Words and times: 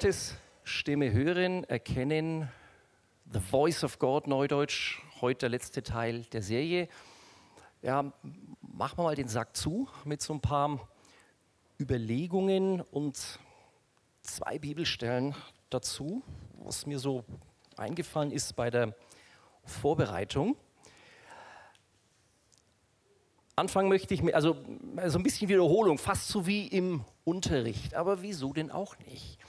Gottes 0.00 0.34
Stimme 0.64 1.12
hören, 1.12 1.64
erkennen, 1.64 2.48
The 3.30 3.38
Voice 3.38 3.84
of 3.84 3.98
God, 3.98 4.28
Neudeutsch, 4.28 4.98
heute 5.20 5.40
der 5.40 5.48
letzte 5.50 5.82
Teil 5.82 6.22
der 6.32 6.40
Serie. 6.40 6.88
Ja, 7.82 8.10
machen 8.62 8.96
wir 8.96 9.02
mal 9.02 9.14
den 9.14 9.28
Sack 9.28 9.54
zu 9.54 9.88
mit 10.06 10.22
so 10.22 10.32
ein 10.32 10.40
paar 10.40 10.88
Überlegungen 11.78 12.80
und 12.80 13.38
zwei 14.22 14.58
Bibelstellen 14.58 15.34
dazu, 15.68 16.22
was 16.54 16.86
mir 16.86 16.98
so 16.98 17.22
eingefallen 17.76 18.30
ist 18.30 18.56
bei 18.56 18.70
der 18.70 18.96
Vorbereitung. 19.66 20.56
Anfangen 23.54 23.90
möchte 23.90 24.14
ich 24.14 24.22
mit, 24.22 24.34
also 24.34 24.56
so 25.08 25.18
ein 25.18 25.22
bisschen 25.22 25.50
Wiederholung, 25.50 25.98
fast 25.98 26.28
so 26.28 26.46
wie 26.46 26.68
im 26.68 27.04
Unterricht, 27.24 27.92
aber 27.92 28.22
wieso 28.22 28.54
denn 28.54 28.70
auch 28.70 28.96
nicht? 29.00 29.39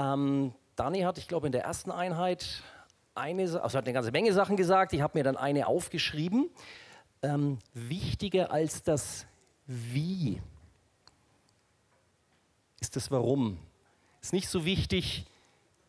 Ähm, 0.00 0.54
Dani 0.76 1.00
hat, 1.00 1.18
ich 1.18 1.28
glaube, 1.28 1.46
in 1.46 1.52
der 1.52 1.64
ersten 1.64 1.90
Einheit 1.90 2.62
eine, 3.14 3.42
also 3.42 3.76
hat 3.76 3.84
eine 3.84 3.92
ganze 3.92 4.12
Menge 4.12 4.32
Sachen 4.32 4.56
gesagt, 4.56 4.92
ich 4.92 5.02
habe 5.02 5.18
mir 5.18 5.24
dann 5.24 5.36
eine 5.36 5.66
aufgeschrieben. 5.66 6.48
Ähm, 7.22 7.58
wichtiger 7.74 8.50
als 8.50 8.82
das 8.82 9.26
Wie 9.66 10.40
ist 12.80 12.96
das 12.96 13.10
Warum. 13.10 13.58
Ist 14.22 14.32
nicht 14.32 14.48
so 14.48 14.64
wichtig, 14.64 15.26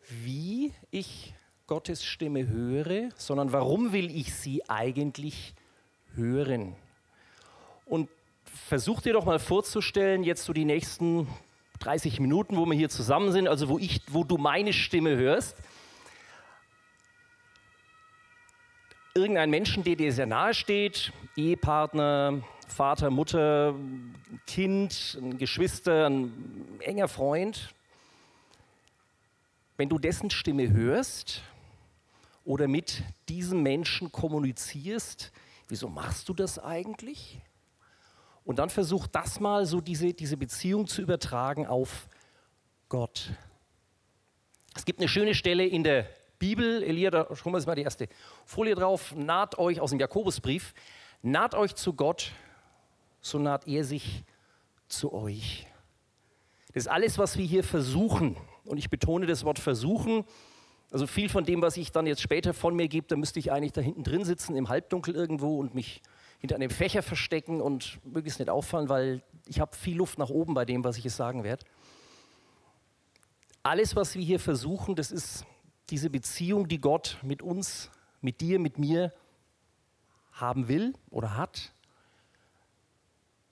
wie 0.08 0.74
ich 0.90 1.32
Gottes 1.66 2.04
Stimme 2.04 2.46
höre, 2.48 3.08
sondern 3.16 3.52
warum 3.52 3.92
will 3.92 4.14
ich 4.14 4.34
sie 4.34 4.68
eigentlich 4.68 5.54
hören. 6.14 6.76
Und 7.86 8.10
versuch 8.44 9.00
dir 9.00 9.14
doch 9.14 9.24
mal 9.24 9.38
vorzustellen, 9.38 10.22
jetzt 10.22 10.44
so 10.44 10.52
die 10.52 10.66
nächsten 10.66 11.26
30 11.82 12.20
Minuten, 12.20 12.56
wo 12.56 12.64
wir 12.64 12.74
hier 12.74 12.88
zusammen 12.88 13.32
sind, 13.32 13.48
also 13.48 13.68
wo, 13.68 13.78
ich, 13.78 14.02
wo 14.08 14.22
du 14.22 14.38
meine 14.38 14.72
Stimme 14.72 15.16
hörst. 15.16 15.56
Irgendein 19.14 19.50
Menschen, 19.50 19.82
der 19.82 19.96
dir 19.96 20.12
sehr 20.12 20.26
nahe 20.26 20.54
steht, 20.54 21.12
Ehepartner, 21.36 22.40
Vater, 22.68 23.10
Mutter, 23.10 23.74
Kind, 24.46 25.18
ein 25.20 25.38
Geschwister, 25.38 26.08
ein 26.08 26.78
enger 26.80 27.08
Freund. 27.08 27.74
Wenn 29.76 29.88
du 29.88 29.98
dessen 29.98 30.30
Stimme 30.30 30.70
hörst 30.70 31.42
oder 32.44 32.68
mit 32.68 33.02
diesem 33.28 33.62
Menschen 33.62 34.12
kommunizierst, 34.12 35.32
wieso 35.68 35.88
machst 35.88 36.28
du 36.28 36.34
das 36.34 36.58
eigentlich? 36.58 37.40
Und 38.44 38.58
dann 38.58 38.70
versuch 38.70 39.06
das 39.06 39.40
mal 39.40 39.66
so 39.66 39.80
diese, 39.80 40.12
diese 40.12 40.36
Beziehung 40.36 40.86
zu 40.86 41.02
übertragen 41.02 41.66
auf 41.66 42.08
Gott. 42.88 43.30
Es 44.74 44.84
gibt 44.84 45.00
eine 45.00 45.08
schöne 45.08 45.34
Stelle 45.34 45.66
in 45.66 45.84
der 45.84 46.06
Bibel, 46.38 46.82
Elia, 46.82 47.10
da 47.10 47.36
schauen 47.36 47.52
wir 47.52 47.56
uns 47.56 47.66
mal 47.66 47.76
die 47.76 47.82
erste 47.82 48.08
Folie 48.46 48.74
drauf, 48.74 49.14
naht 49.14 49.58
euch 49.58 49.80
aus 49.80 49.90
dem 49.90 50.00
Jakobusbrief, 50.00 50.74
naht 51.22 51.54
euch 51.54 51.74
zu 51.74 51.92
Gott, 51.92 52.32
so 53.20 53.38
naht 53.38 53.68
er 53.68 53.84
sich 53.84 54.24
zu 54.88 55.12
euch. 55.12 55.66
Das 56.74 56.84
ist 56.84 56.88
alles, 56.88 57.18
was 57.18 57.36
wir 57.36 57.44
hier 57.44 57.62
versuchen. 57.62 58.36
Und 58.64 58.78
ich 58.78 58.90
betone 58.90 59.26
das 59.26 59.44
Wort 59.44 59.58
versuchen. 59.58 60.24
Also 60.90 61.06
viel 61.06 61.28
von 61.28 61.44
dem, 61.44 61.62
was 61.62 61.76
ich 61.76 61.92
dann 61.92 62.06
jetzt 62.06 62.22
später 62.22 62.54
von 62.54 62.74
mir 62.74 62.88
gebe, 62.88 63.06
da 63.06 63.16
müsste 63.16 63.38
ich 63.38 63.52
eigentlich 63.52 63.72
da 63.72 63.80
hinten 63.80 64.04
drin 64.04 64.24
sitzen, 64.24 64.56
im 64.56 64.68
Halbdunkel 64.68 65.14
irgendwo 65.14 65.58
und 65.58 65.74
mich 65.74 66.02
hinter 66.42 66.56
einem 66.56 66.70
Fächer 66.70 67.02
verstecken 67.02 67.60
und 67.60 68.00
möglichst 68.04 68.40
nicht 68.40 68.50
auffallen, 68.50 68.88
weil 68.88 69.22
ich 69.46 69.60
habe 69.60 69.76
viel 69.76 69.96
Luft 69.96 70.18
nach 70.18 70.28
oben 70.28 70.54
bei 70.54 70.64
dem, 70.64 70.82
was 70.82 70.98
ich 70.98 71.04
jetzt 71.04 71.14
sagen 71.14 71.44
werde. 71.44 71.64
Alles, 73.62 73.94
was 73.94 74.16
wir 74.16 74.24
hier 74.24 74.40
versuchen, 74.40 74.96
das 74.96 75.12
ist 75.12 75.46
diese 75.88 76.10
Beziehung, 76.10 76.66
die 76.66 76.80
Gott 76.80 77.18
mit 77.22 77.42
uns, 77.42 77.92
mit 78.20 78.40
dir, 78.40 78.58
mit 78.58 78.76
mir 78.76 79.12
haben 80.32 80.66
will 80.66 80.94
oder 81.10 81.36
hat, 81.36 81.72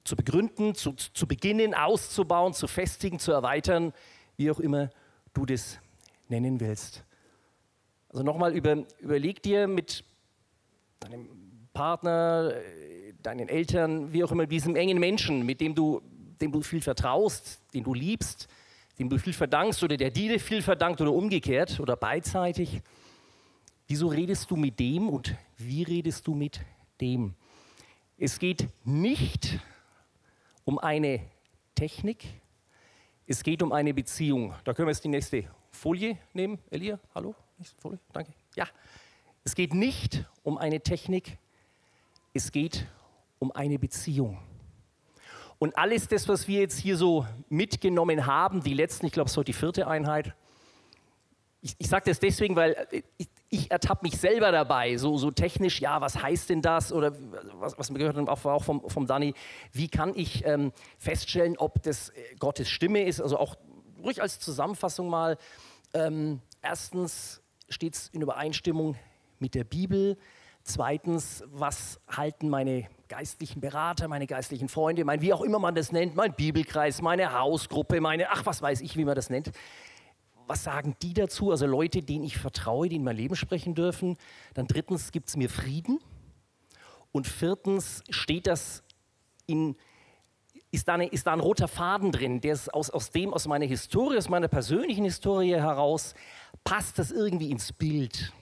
zu 0.03 0.17
begründen, 0.17 0.75
zu, 0.75 0.95
zu 0.95 1.29
beginnen, 1.29 1.75
auszubauen, 1.75 2.55
zu 2.55 2.67
festigen, 2.67 3.21
zu 3.21 3.31
erweitern, 3.31 3.93
wie 4.37 4.51
auch 4.51 4.59
immer 4.59 4.91
du 5.33 5.47
das 5.47 5.79
nennen 6.29 6.59
willst. 6.59 7.05
Also 8.09 8.25
nochmal 8.25 8.57
über, 8.57 8.85
überleg 8.99 9.45
dir 9.45 9.69
mit 9.69 10.03
deinem 10.99 11.40
Partner, 11.81 12.53
deinen 13.23 13.49
Eltern, 13.49 14.13
wie 14.13 14.23
auch 14.23 14.31
immer, 14.33 14.47
diesem 14.47 14.77
engen 14.77 14.99
Menschen, 14.99 15.47
mit 15.47 15.63
dem 15.63 15.75
du, 15.75 16.03
dem 16.39 16.53
du 16.53 16.61
viel 16.61 16.83
vertraust, 16.83 17.59
den 17.73 17.85
du 17.85 17.95
liebst, 17.95 18.49
dem 18.99 19.09
du 19.09 19.19
viel 19.19 19.33
verdankst 19.33 19.83
oder 19.83 19.97
der 19.97 20.11
dir 20.11 20.39
viel 20.39 20.61
verdankt 20.61 21.01
oder 21.01 21.11
umgekehrt 21.11 21.81
oder 21.81 21.97
beidseitig. 21.97 22.83
Wieso 23.89 24.09
redest 24.09 24.51
du 24.51 24.57
mit 24.57 24.79
dem 24.79 25.09
und 25.09 25.35
wie 25.57 25.83
redest 25.83 26.27
du 26.27 26.35
mit 26.35 26.61
dem? 27.01 27.35
Es 28.19 28.39
geht 28.39 28.69
nicht 28.85 29.59
um 30.67 30.79
eine 30.79 31.23
Technik, 31.75 32.27
es 33.27 33.43
geht 33.43 33.63
um 33.63 33.73
eine 33.73 33.95
Beziehung. 33.95 34.53
Da 34.65 34.75
können 34.75 34.87
wir 34.87 34.93
jetzt 34.93 35.05
die 35.05 35.09
nächste 35.09 35.45
Folie 35.71 36.19
nehmen. 36.35 36.59
Elia, 36.71 37.01
hallo? 37.15 37.35
Nächste 37.57 37.81
Folie, 37.81 37.99
danke. 38.13 38.35
Ja, 38.55 38.69
es 39.45 39.55
geht 39.55 39.73
nicht 39.73 40.27
um 40.43 40.59
eine 40.59 40.83
Technik, 40.83 41.39
es 42.33 42.53
geht 42.53 42.87
um 43.39 43.53
eine 43.53 43.79
Beziehung. 43.79 44.39
Und 45.59 45.77
alles 45.77 46.09
das, 46.09 46.27
was 46.29 46.49
wir 46.49 46.61
jetzt 46.61 46.79
hier 46.79 46.97
so 46.97 47.27
mitgenommen 47.49 48.27
haben, 48.27 48.63
die 48.63 48.73
letzten, 48.73 49.07
ich 49.07 49.13
glaube, 49.13 49.29
es 49.29 49.37
heute 49.37 49.47
die 49.47 49.53
vierte 49.53 49.87
Einheit. 49.87 50.35
Ich, 51.61 51.75
ich 51.77 51.89
sage 51.89 52.05
das 52.07 52.19
deswegen, 52.19 52.57
weil 52.57 52.89
ich, 53.19 53.29
ich 53.51 53.71
ertappe 53.71 54.07
mich 54.07 54.19
selber 54.19 54.53
dabei, 54.53 54.97
so, 54.97 55.19
so 55.19 55.31
technisch, 55.31 55.81
ja, 55.81 56.01
was 56.01 56.23
heißt 56.23 56.49
denn 56.49 56.63
das? 56.63 56.93
Oder 56.93 57.13
was, 57.59 57.79
was 57.79 57.91
wir 57.91 57.99
gehört 57.99 58.17
haben, 58.17 58.29
auch, 58.29 58.43
auch 58.47 58.65
vom, 58.65 58.89
vom 58.89 59.07
Danny, 59.07 59.35
wie 59.73 59.89
kann 59.89 60.15
ich 60.17 60.47
ähm, 60.47 60.73
feststellen, 60.99 61.59
ob 61.59 61.83
das 61.83 62.09
äh, 62.09 62.37
Gottes 62.39 62.71
Stimme 62.71 63.05
ist? 63.05 63.21
Also 63.21 63.39
auch 63.39 63.57
ruhig 64.03 64.23
als 64.23 64.39
Zusammenfassung 64.41 65.11
mal. 65.11 65.37
Ähm, 65.93 66.41
erstens 66.63 67.43
steht 67.69 67.97
es 67.97 68.09
in 68.09 68.23
Übereinstimmung 68.23 68.97
mit 69.39 69.55
der 69.55 69.65
Bibel. 69.65 70.17
Zweitens, 70.63 71.43
was 71.47 72.01
halten 72.09 72.49
meine 72.49 72.89
geistlichen 73.09 73.61
Berater, 73.61 74.09
meine 74.09 74.27
geistlichen 74.27 74.69
Freunde, 74.69 75.05
mein, 75.05 75.21
wie 75.21 75.33
auch 75.33 75.41
immer 75.43 75.59
man 75.59 75.75
das 75.75 75.91
nennt, 75.91 76.15
mein 76.15 76.35
Bibelkreis, 76.35 77.03
meine 77.03 77.39
Hausgruppe, 77.39 78.01
meine, 78.01 78.31
ach, 78.31 78.47
was 78.47 78.63
weiß 78.63 78.81
ich, 78.83 78.97
wie 78.97 79.05
man 79.05 79.15
das 79.15 79.31
nennt. 79.31 79.51
Was 80.47 80.65
sagen 80.65 80.97
die 81.03 81.15
dazu? 81.15 81.51
Also 81.51 81.67
Leute, 81.67 82.03
denen 82.03 82.25
ich 82.25 82.37
vertraue, 82.39 82.89
die 82.89 82.97
in 82.97 83.05
mein 83.05 83.17
Leben 83.17 83.37
sprechen 83.37 83.75
dürfen. 83.75 84.17
Dann 84.55 84.67
drittens 84.67 85.13
gibt 85.13 85.29
es 85.29 85.37
mir 85.37 85.49
Frieden. 85.49 86.01
Und 87.13 87.27
viertens 87.27 88.03
steht 88.11 88.47
das 88.47 88.83
in, 89.47 89.77
ist 90.71 90.89
da, 90.89 90.95
eine, 90.95 91.07
ist 91.09 91.27
da 91.27 91.33
ein 91.33 91.41
roter 91.41 91.69
Faden 91.69 92.13
drin, 92.13 92.41
der 92.41 92.53
ist 92.53 92.73
aus, 92.73 92.91
aus 92.91 93.11
dem, 93.11 93.35
aus 93.35 93.47
meiner 93.47 93.67
Historie, 93.67 94.17
aus 94.17 94.29
meiner 94.29 94.49
persönlichen 94.49 95.05
Historie 95.05 95.55
heraus, 95.55 96.15
passt 96.63 96.99
das 96.99 97.11
irgendwie 97.11 97.51
ins 97.51 97.73
Bild. 97.73 98.33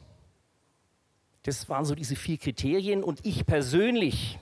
Das 1.49 1.71
waren 1.71 1.87
so 1.87 1.95
diese 1.95 2.15
vier 2.15 2.37
Kriterien 2.37 3.03
und 3.03 3.25
ich 3.25 3.47
persönlich 3.47 4.39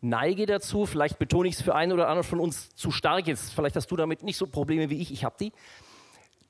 neige 0.00 0.44
dazu, 0.44 0.84
vielleicht 0.84 1.20
betone 1.20 1.48
ich 1.48 1.54
es 1.54 1.62
für 1.62 1.76
einen 1.76 1.92
oder 1.92 2.08
anderen 2.08 2.28
von 2.28 2.40
uns 2.40 2.74
zu 2.74 2.90
stark 2.90 3.28
jetzt, 3.28 3.54
vielleicht 3.54 3.76
hast 3.76 3.86
du 3.92 3.94
damit 3.94 4.24
nicht 4.24 4.36
so 4.36 4.48
Probleme 4.48 4.90
wie 4.90 5.00
ich, 5.00 5.12
ich 5.12 5.22
habe 5.22 5.36
die, 5.38 5.52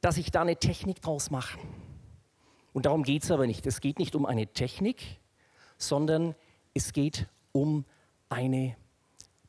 dass 0.00 0.16
ich 0.16 0.30
da 0.30 0.40
eine 0.40 0.56
Technik 0.56 1.02
draus 1.02 1.30
mache. 1.30 1.58
Und 2.72 2.86
darum 2.86 3.02
geht 3.02 3.24
es 3.24 3.30
aber 3.30 3.46
nicht. 3.46 3.66
Es 3.66 3.82
geht 3.82 3.98
nicht 3.98 4.16
um 4.16 4.24
eine 4.24 4.46
Technik, 4.46 5.02
sondern 5.76 6.34
es 6.72 6.94
geht 6.94 7.26
um 7.52 7.84
eine 8.30 8.76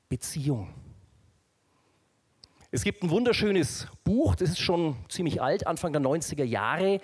Beziehung. 0.10 0.74
Es 2.70 2.84
gibt 2.84 3.02
ein 3.02 3.12
wunderschönes 3.12 3.88
Buch, 4.04 4.36
das 4.36 4.50
ist 4.50 4.60
schon 4.60 4.98
ziemlich 5.08 5.42
alt, 5.42 5.66
Anfang 5.68 5.94
der 5.94 6.02
90er 6.02 6.44
Jahre 6.44 7.00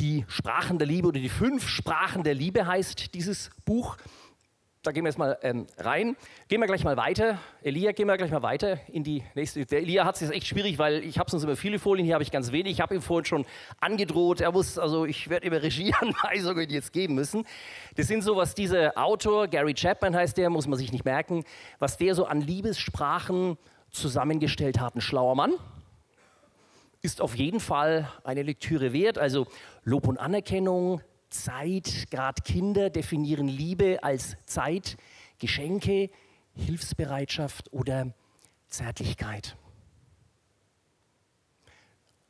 die 0.00 0.24
Sprachen 0.28 0.78
der 0.78 0.86
Liebe 0.86 1.08
oder 1.08 1.20
die 1.20 1.28
fünf 1.28 1.68
Sprachen 1.68 2.22
der 2.22 2.34
Liebe 2.34 2.66
heißt 2.66 3.14
dieses 3.14 3.50
Buch. 3.64 3.96
Da 4.82 4.92
gehen 4.92 5.02
wir 5.02 5.10
jetzt 5.10 5.18
mal 5.18 5.36
ähm, 5.42 5.66
rein. 5.76 6.16
Gehen 6.46 6.60
wir 6.60 6.66
gleich 6.66 6.84
mal 6.84 6.96
weiter. 6.96 7.38
Elia, 7.62 7.90
gehen 7.90 8.06
wir 8.06 8.16
gleich 8.16 8.30
mal 8.30 8.42
weiter 8.42 8.78
in 8.86 9.02
die 9.02 9.24
nächste. 9.34 9.66
Der 9.66 9.80
Elia 9.80 10.04
hat 10.04 10.14
es 10.14 10.20
jetzt 10.20 10.32
echt 10.32 10.46
schwierig, 10.46 10.78
weil 10.78 11.02
ich 11.02 11.18
habe 11.18 11.28
sonst 11.28 11.42
immer 11.42 11.56
viele 11.56 11.80
Folien, 11.80 12.04
hier 12.04 12.14
habe 12.14 12.22
ich 12.22 12.30
ganz 12.30 12.52
wenig. 12.52 12.74
Ich 12.74 12.80
habe 12.80 12.94
ihm 12.94 13.02
vorhin 13.02 13.24
schon 13.24 13.44
angedroht, 13.80 14.40
er 14.40 14.52
muss, 14.52 14.78
also 14.78 15.04
ich 15.04 15.28
werde 15.28 15.46
immer 15.48 15.60
Regieanweisungen 15.60 16.70
jetzt 16.70 16.92
geben 16.92 17.16
müssen. 17.16 17.44
Das 17.96 18.06
sind 18.06 18.22
so, 18.22 18.36
was 18.36 18.54
dieser 18.54 18.96
Autor, 18.96 19.48
Gary 19.48 19.74
Chapman 19.74 20.14
heißt 20.14 20.38
der, 20.38 20.48
muss 20.48 20.68
man 20.68 20.78
sich 20.78 20.92
nicht 20.92 21.04
merken, 21.04 21.44
was 21.80 21.96
der 21.96 22.14
so 22.14 22.26
an 22.26 22.40
Liebessprachen 22.40 23.58
zusammengestellt 23.90 24.78
hat. 24.78 24.94
Ein 24.94 25.00
schlauer 25.00 25.34
Mann, 25.34 25.54
ist 27.02 27.20
auf 27.20 27.36
jeden 27.36 27.60
Fall 27.60 28.10
eine 28.24 28.42
Lektüre 28.42 28.92
wert. 28.92 29.18
Also 29.18 29.46
Lob 29.84 30.08
und 30.08 30.18
Anerkennung, 30.18 31.00
Zeit, 31.30 32.06
gerade 32.10 32.42
Kinder 32.42 32.90
definieren 32.90 33.48
Liebe 33.48 34.02
als 34.02 34.36
Zeit, 34.46 34.96
Geschenke, 35.38 36.10
Hilfsbereitschaft 36.54 37.72
oder 37.72 38.12
Zärtlichkeit. 38.68 39.56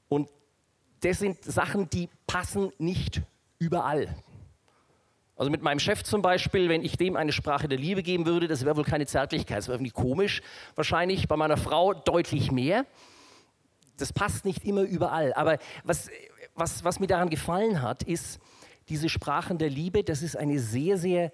Und 0.08 0.28
das 1.00 1.18
sind 1.18 1.42
Sachen, 1.44 1.88
die 1.90 2.08
passen 2.26 2.72
nicht 2.78 3.22
überall. 3.58 4.14
Also 5.36 5.50
mit 5.50 5.62
meinem 5.62 5.78
Chef 5.78 6.02
zum 6.02 6.20
Beispiel, 6.20 6.68
wenn 6.68 6.82
ich 6.82 6.96
dem 6.96 7.14
eine 7.14 7.30
Sprache 7.30 7.68
der 7.68 7.78
Liebe 7.78 8.02
geben 8.02 8.26
würde, 8.26 8.48
das 8.48 8.64
wäre 8.64 8.76
wohl 8.76 8.84
keine 8.84 9.06
Zärtlichkeit, 9.06 9.58
das 9.58 9.68
wäre 9.68 9.76
irgendwie 9.76 9.92
komisch. 9.92 10.42
Wahrscheinlich 10.74 11.28
bei 11.28 11.36
meiner 11.36 11.56
Frau 11.56 11.94
deutlich 11.94 12.50
mehr. 12.50 12.84
Das 13.98 14.12
passt 14.12 14.44
nicht 14.44 14.64
immer 14.64 14.82
überall. 14.82 15.34
Aber 15.34 15.58
was, 15.84 16.08
was, 16.54 16.84
was 16.84 17.00
mir 17.00 17.06
daran 17.06 17.30
gefallen 17.30 17.82
hat, 17.82 18.02
ist, 18.02 18.40
diese 18.88 19.08
Sprachen 19.08 19.58
der 19.58 19.68
Liebe, 19.68 20.02
das 20.02 20.22
ist 20.22 20.36
eine 20.36 20.58
sehr, 20.58 20.96
sehr, 20.96 21.32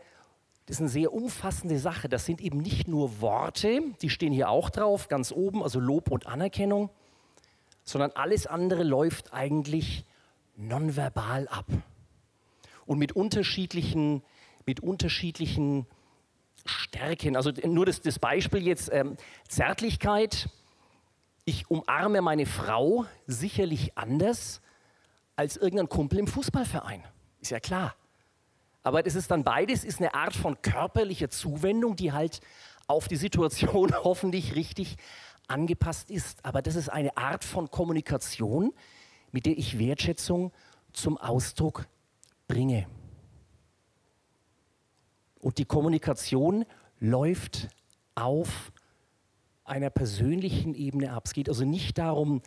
das 0.66 0.76
ist 0.76 0.80
eine 0.80 0.88
sehr 0.88 1.12
umfassende 1.12 1.78
Sache. 1.78 2.08
Das 2.08 2.26
sind 2.26 2.40
eben 2.40 2.58
nicht 2.58 2.88
nur 2.88 3.20
Worte, 3.20 3.80
die 4.02 4.10
stehen 4.10 4.32
hier 4.32 4.48
auch 4.48 4.70
drauf, 4.70 5.08
ganz 5.08 5.30
oben, 5.30 5.62
also 5.62 5.78
Lob 5.78 6.10
und 6.10 6.26
Anerkennung, 6.26 6.90
sondern 7.84 8.10
alles 8.12 8.46
andere 8.46 8.82
läuft 8.82 9.32
eigentlich 9.32 10.04
nonverbal 10.56 11.48
ab 11.48 11.66
und 12.86 12.98
mit 12.98 13.12
unterschiedlichen, 13.12 14.22
mit 14.66 14.80
unterschiedlichen 14.80 15.86
Stärken. 16.64 17.36
Also 17.36 17.52
nur 17.66 17.86
das, 17.86 18.00
das 18.00 18.18
Beispiel 18.18 18.66
jetzt, 18.66 18.90
ähm, 18.92 19.16
Zärtlichkeit. 19.48 20.48
Ich 21.44 21.70
umarme 21.70 22.22
meine 22.22 22.46
Frau 22.46 23.04
sicherlich 23.26 23.96
anders 23.98 24.60
als 25.36 25.56
irgendein 25.56 25.88
Kumpel 25.88 26.18
im 26.18 26.26
Fußballverein. 26.26 27.04
Ist 27.40 27.50
ja 27.50 27.60
klar. 27.60 27.94
Aber 28.82 29.02
das 29.02 29.14
ist 29.14 29.30
dann 29.30 29.44
beides, 29.44 29.84
ist 29.84 30.00
eine 30.00 30.14
Art 30.14 30.34
von 30.34 30.60
körperlicher 30.62 31.30
Zuwendung, 31.30 31.96
die 31.96 32.12
halt 32.12 32.40
auf 32.86 33.08
die 33.08 33.16
Situation 33.16 33.94
hoffentlich 34.04 34.54
richtig 34.54 34.96
angepasst 35.48 36.10
ist. 36.10 36.44
Aber 36.44 36.62
das 36.62 36.76
ist 36.76 36.88
eine 36.88 37.16
Art 37.16 37.44
von 37.44 37.70
Kommunikation, 37.70 38.72
mit 39.32 39.46
der 39.46 39.58
ich 39.58 39.78
Wertschätzung 39.78 40.52
zum 40.92 41.18
Ausdruck 41.18 41.86
bringe. 42.46 42.86
Und 45.40 45.58
die 45.58 45.64
Kommunikation 45.64 46.64
läuft 47.00 47.68
auf 48.14 48.72
einer 49.64 49.90
persönlichen 49.90 50.74
Ebene 50.74 51.12
ab. 51.12 51.24
Es 51.26 51.32
geht 51.32 51.48
also 51.48 51.64
nicht 51.64 51.98
darum, 51.98 52.42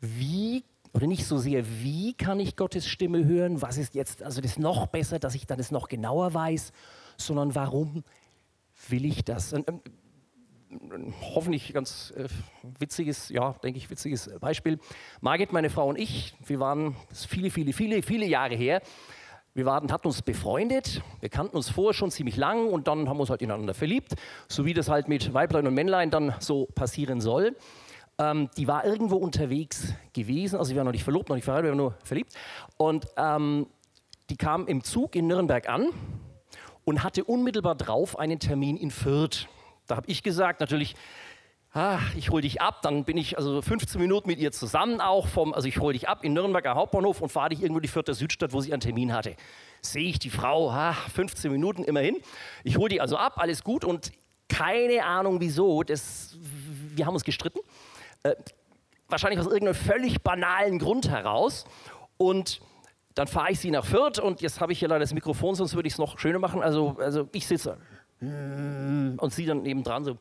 wie 0.00 0.64
oder 0.92 1.06
nicht 1.06 1.26
so 1.26 1.38
sehr, 1.38 1.64
wie 1.82 2.14
kann 2.14 2.40
ich 2.40 2.56
Gottes 2.56 2.86
Stimme 2.86 3.24
hören, 3.24 3.60
was 3.60 3.76
ist 3.76 3.94
jetzt 3.94 4.22
also 4.22 4.40
das 4.40 4.58
noch 4.58 4.86
besser, 4.86 5.18
dass 5.18 5.34
ich 5.34 5.46
dann 5.46 5.60
es 5.60 5.70
noch 5.70 5.88
genauer 5.88 6.32
weiß, 6.32 6.72
sondern 7.16 7.54
warum 7.54 8.04
will 8.88 9.04
ich 9.04 9.24
das? 9.24 9.52
Und, 9.52 9.68
ähm, 9.68 11.14
hoffentlich 11.34 11.72
ganz 11.72 12.12
äh, 12.16 12.28
witziges, 12.78 13.28
ja, 13.30 13.52
denke 13.62 13.78
ich, 13.78 13.90
witziges 13.90 14.30
Beispiel. 14.40 14.78
Margit, 15.20 15.52
meine 15.52 15.70
Frau 15.70 15.88
und 15.88 15.98
ich, 15.98 16.34
wir 16.46 16.60
waren 16.60 16.94
viele, 17.12 17.50
viele, 17.50 17.72
viele, 17.72 18.02
viele 18.02 18.26
Jahre 18.26 18.54
her, 18.54 18.82
wir 19.58 19.66
waren, 19.66 19.90
hatten 19.90 20.06
uns 20.06 20.22
befreundet, 20.22 21.02
wir 21.18 21.28
kannten 21.28 21.56
uns 21.56 21.68
vorher 21.68 21.92
schon 21.92 22.12
ziemlich 22.12 22.36
lang 22.36 22.68
und 22.68 22.86
dann 22.86 23.08
haben 23.08 23.16
wir 23.16 23.22
uns 23.22 23.30
halt 23.30 23.42
ineinander 23.42 23.74
verliebt, 23.74 24.14
so 24.46 24.64
wie 24.64 24.72
das 24.72 24.88
halt 24.88 25.08
mit 25.08 25.34
Weiblein 25.34 25.66
und 25.66 25.74
Männlein 25.74 26.12
dann 26.12 26.32
so 26.38 26.66
passieren 26.66 27.20
soll. 27.20 27.56
Ähm, 28.20 28.48
die 28.56 28.68
war 28.68 28.84
irgendwo 28.84 29.16
unterwegs 29.16 29.94
gewesen, 30.12 30.60
also 30.60 30.70
wir 30.70 30.76
waren 30.76 30.84
noch 30.84 30.92
nicht 30.92 31.02
verlobt, 31.02 31.28
noch 31.28 31.34
nicht 31.34 31.44
verheiratet, 31.44 31.66
wir 31.66 31.70
waren 31.72 31.78
nur 31.78 31.94
verliebt. 32.04 32.34
Und 32.76 33.08
ähm, 33.16 33.66
die 34.30 34.36
kam 34.36 34.68
im 34.68 34.84
Zug 34.84 35.16
in 35.16 35.26
Nürnberg 35.26 35.68
an 35.68 35.88
und 36.84 37.02
hatte 37.02 37.24
unmittelbar 37.24 37.74
drauf 37.74 38.16
einen 38.16 38.38
Termin 38.38 38.76
in 38.76 38.92
Fürth. 38.92 39.48
Da 39.88 39.96
habe 39.96 40.08
ich 40.08 40.22
gesagt, 40.22 40.60
natürlich, 40.60 40.94
ich 42.16 42.30
hole 42.30 42.42
dich 42.42 42.60
ab, 42.62 42.82
dann 42.82 43.04
bin 43.04 43.16
ich 43.16 43.36
also 43.36 43.60
15 43.60 44.00
Minuten 44.00 44.28
mit 44.28 44.38
ihr 44.38 44.52
zusammen 44.52 45.00
auch, 45.00 45.26
vom, 45.26 45.52
also 45.52 45.68
ich 45.68 45.78
hole 45.78 45.92
dich 45.92 46.08
ab 46.08 46.24
in 46.24 46.32
Nürnberger 46.32 46.74
Hauptbahnhof 46.74 47.20
und 47.20 47.28
fahre 47.28 47.50
dich 47.50 47.62
irgendwo 47.62 47.80
die 47.80 47.88
vierte 47.88 48.14
Südstadt, 48.14 48.52
wo 48.52 48.60
sie 48.60 48.72
einen 48.72 48.80
Termin 48.80 49.12
hatte. 49.12 49.36
Sehe 49.82 50.08
ich 50.08 50.18
die 50.18 50.30
Frau, 50.30 50.70
ah, 50.70 50.94
15 50.94 51.52
Minuten 51.52 51.84
immerhin. 51.84 52.16
Ich 52.64 52.78
hole 52.78 52.88
die 52.88 53.00
also 53.00 53.16
ab, 53.16 53.34
alles 53.36 53.62
gut 53.62 53.84
und 53.84 54.12
keine 54.48 55.04
Ahnung 55.04 55.40
wieso, 55.40 55.82
das, 55.82 56.38
wir 56.40 57.06
haben 57.06 57.14
uns 57.14 57.24
gestritten. 57.24 57.60
Äh, 58.22 58.34
wahrscheinlich 59.08 59.38
aus 59.38 59.46
irgendeinem 59.46 59.74
völlig 59.74 60.22
banalen 60.22 60.78
Grund 60.78 61.10
heraus. 61.10 61.64
Und 62.16 62.60
dann 63.14 63.26
fahre 63.26 63.52
ich 63.52 63.60
sie 63.60 63.70
nach 63.70 63.84
Fürth 63.84 64.18
und 64.18 64.40
jetzt 64.40 64.60
habe 64.60 64.72
ich 64.72 64.78
hier 64.78 64.88
leider 64.88 65.00
das 65.00 65.12
Mikrofon, 65.12 65.54
sonst 65.54 65.74
würde 65.74 65.86
ich 65.86 65.94
es 65.94 65.98
noch 65.98 66.18
schöner 66.18 66.38
machen. 66.38 66.62
Also, 66.62 66.96
also 66.98 67.28
ich 67.32 67.46
sitze 67.46 67.78
und 68.20 69.28
sie 69.30 69.46
dann 69.46 69.62
nebendran 69.62 70.04
so 70.04 70.18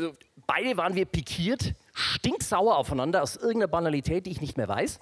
also 0.00 0.14
beide 0.46 0.76
waren 0.76 0.94
wir 0.94 1.04
pikiert, 1.04 1.74
stinksauer 1.92 2.76
aufeinander 2.76 3.22
aus 3.22 3.36
irgendeiner 3.36 3.68
Banalität, 3.68 4.26
die 4.26 4.30
ich 4.30 4.40
nicht 4.40 4.56
mehr 4.56 4.68
weiß. 4.68 4.98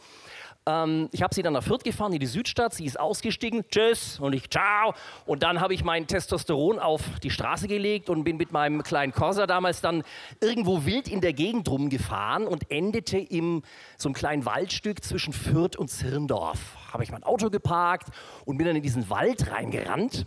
Ähm, 0.67 1.09
ich 1.13 1.23
habe 1.23 1.33
sie 1.35 1.43
dann 1.43 1.53
nach 1.53 1.63
Fürth 1.63 1.85
gefahren, 1.85 2.13
in 2.13 2.19
die 2.19 2.27
Südstadt, 2.27 2.75
sie 2.75 2.85
ist 2.85 2.99
ausgestiegen, 2.99 3.65
tschüss 3.71 4.19
und 4.19 4.33
ich 4.33 4.51
ciao. 4.51 4.95
Und 5.25 5.45
dann 5.45 5.61
habe 5.61 5.73
ich 5.73 5.85
mein 5.85 6.09
Testosteron 6.09 6.81
auf 6.81 7.03
die 7.23 7.31
Straße 7.31 7.69
gelegt 7.69 8.11
und 8.11 8.25
bin 8.25 8.37
mit 8.37 8.51
meinem 8.51 8.83
kleinen 8.83 9.13
Corsa 9.13 9.47
damals 9.47 9.81
dann 9.81 10.03
irgendwo 10.41 10.85
wild 10.85 11.07
in 11.07 11.21
der 11.21 11.33
Gegend 11.33 11.71
rumgefahren 11.71 12.47
und 12.47 12.71
endete 12.71 13.19
in 13.19 13.63
so 13.97 14.09
einem 14.09 14.15
kleinen 14.15 14.45
Waldstück 14.45 15.05
zwischen 15.05 15.33
Fürth 15.33 15.77
und 15.77 15.89
Zirndorf. 15.89 16.59
Habe 16.93 17.05
ich 17.05 17.13
mein 17.13 17.23
Auto 17.23 17.51
geparkt 17.51 18.09
und 18.45 18.59
bin 18.59 18.67
dann 18.67 18.77
in 18.77 18.83
diesen 18.83 19.09
Wald 19.09 19.53
reingerannt 19.53 20.25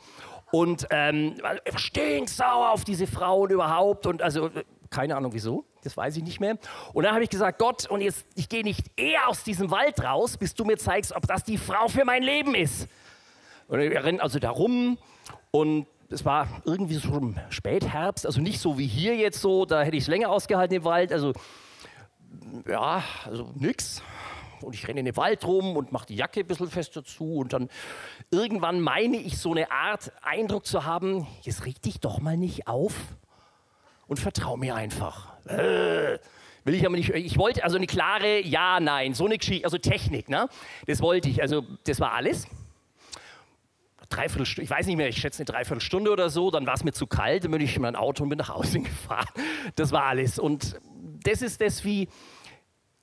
und 0.51 0.87
ähm, 0.89 1.35
stinksauer 1.75 2.71
auf 2.71 2.83
diese 2.83 3.07
Frau 3.07 3.41
und 3.41 3.51
überhaupt. 3.51 4.05
Und 4.05 4.21
also 4.21 4.49
keine 4.89 5.15
Ahnung 5.15 5.33
wieso, 5.33 5.65
das 5.83 5.95
weiß 5.95 6.17
ich 6.17 6.23
nicht 6.23 6.39
mehr. 6.39 6.57
Und 6.93 7.03
dann 7.03 7.13
habe 7.13 7.23
ich 7.23 7.29
gesagt, 7.29 7.59
Gott, 7.59 7.89
und 7.89 8.01
jetzt 8.01 8.25
ich 8.35 8.49
gehe 8.49 8.63
nicht 8.63 8.91
eher 8.97 9.27
aus 9.27 9.43
diesem 9.43 9.71
Wald 9.71 10.03
raus, 10.03 10.37
bis 10.37 10.53
du 10.53 10.65
mir 10.65 10.77
zeigst, 10.77 11.13
ob 11.15 11.25
das 11.27 11.43
die 11.43 11.57
Frau 11.57 11.87
für 11.87 12.05
mein 12.05 12.23
Leben 12.23 12.53
ist. 12.55 12.87
Und 13.67 13.79
wir 13.79 14.03
rennen 14.03 14.19
also 14.19 14.37
da 14.37 14.49
rum. 14.49 14.97
Und 15.51 15.87
es 16.09 16.25
war 16.25 16.47
irgendwie 16.65 16.95
so 16.95 17.15
im 17.15 17.37
Spätherbst, 17.49 18.25
also 18.25 18.41
nicht 18.41 18.59
so 18.59 18.77
wie 18.77 18.85
hier 18.85 19.15
jetzt 19.15 19.39
so, 19.39 19.65
da 19.65 19.81
hätte 19.81 19.95
ich 19.95 20.03
es 20.03 20.09
länger 20.09 20.29
ausgehalten 20.29 20.75
im 20.75 20.83
Wald, 20.83 21.13
also 21.13 21.31
ja, 22.67 23.01
also 23.25 23.49
nix 23.55 24.01
und 24.63 24.73
ich 24.73 24.87
renne 24.87 24.99
in 24.99 25.05
den 25.05 25.17
Wald 25.17 25.45
rum 25.45 25.75
und 25.75 25.91
mache 25.91 26.07
die 26.07 26.15
Jacke 26.15 26.41
ein 26.41 26.47
bisschen 26.47 26.69
fester 26.69 27.03
zu 27.03 27.35
und 27.35 27.53
dann 27.53 27.69
irgendwann 28.29 28.81
meine 28.81 29.17
ich 29.17 29.37
so 29.37 29.51
eine 29.51 29.71
Art 29.71 30.11
Eindruck 30.21 30.65
zu 30.65 30.85
haben, 30.85 31.27
jetzt 31.41 31.65
richte 31.65 31.89
ich 31.89 31.99
doch 31.99 32.19
mal 32.19 32.37
nicht 32.37 32.67
auf 32.67 32.93
und 34.07 34.19
vertraue 34.19 34.57
mir 34.57 34.75
einfach. 34.75 35.33
Äh, 35.45 36.19
will 36.63 36.73
ich 36.75 36.85
aber 36.85 36.95
nicht. 36.95 37.09
Ich 37.09 37.37
wollte 37.37 37.63
also 37.63 37.77
eine 37.77 37.87
klare 37.87 38.41
Ja, 38.41 38.79
Nein, 38.79 39.13
so 39.13 39.25
eine 39.25 39.37
Geschichte, 39.37 39.65
also 39.65 39.77
Technik, 39.77 40.29
ne? 40.29 40.47
Das 40.87 41.01
wollte 41.01 41.29
ich. 41.29 41.41
Also 41.41 41.63
das 41.85 41.99
war 41.99 42.13
alles. 42.13 42.47
Dreiviertelstunde, 44.11 44.63
ich 44.63 44.69
weiß 44.69 44.85
nicht 44.87 44.97
mehr, 44.97 45.07
ich 45.07 45.17
schätze 45.17 45.39
eine 45.39 45.45
Dreiviertelstunde 45.45 46.11
oder 46.11 46.29
so, 46.29 46.51
dann 46.51 46.67
war 46.67 46.73
es 46.73 46.83
mir 46.83 46.91
zu 46.91 47.07
kalt, 47.07 47.45
dann 47.45 47.51
bin 47.51 47.61
ich 47.61 47.75
in 47.75 47.81
mein 47.81 47.95
Auto 47.95 48.23
und 48.23 48.29
bin 48.29 48.37
nach 48.37 48.49
Hause 48.49 48.79
gefahren. 48.81 49.29
Das 49.75 49.91
war 49.91 50.03
alles. 50.03 50.37
Und 50.37 50.79
das 51.23 51.41
ist 51.41 51.61
das, 51.61 51.83
wie, 51.85 52.09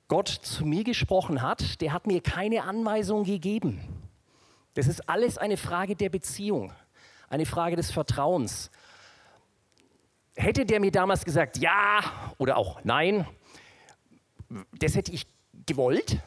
Gott 0.09 0.27
zu 0.27 0.65
mir 0.65 0.83
gesprochen 0.83 1.43
hat, 1.43 1.79
der 1.81 1.93
hat 1.93 2.07
mir 2.07 2.19
keine 2.21 2.63
Anweisung 2.63 3.23
gegeben. 3.23 3.79
Das 4.73 4.87
ist 4.87 5.07
alles 5.07 5.37
eine 5.37 5.55
Frage 5.55 5.95
der 5.95 6.09
Beziehung, 6.09 6.73
eine 7.29 7.45
Frage 7.45 7.75
des 7.75 7.91
Vertrauens. 7.91 8.71
Hätte 10.35 10.65
der 10.65 10.79
mir 10.79 10.91
damals 10.91 11.23
gesagt, 11.23 11.57
ja 11.57 12.01
oder 12.39 12.57
auch 12.57 12.81
nein, 12.83 13.27
das 14.79 14.95
hätte 14.95 15.11
ich 15.11 15.27
gewollt. 15.67 16.17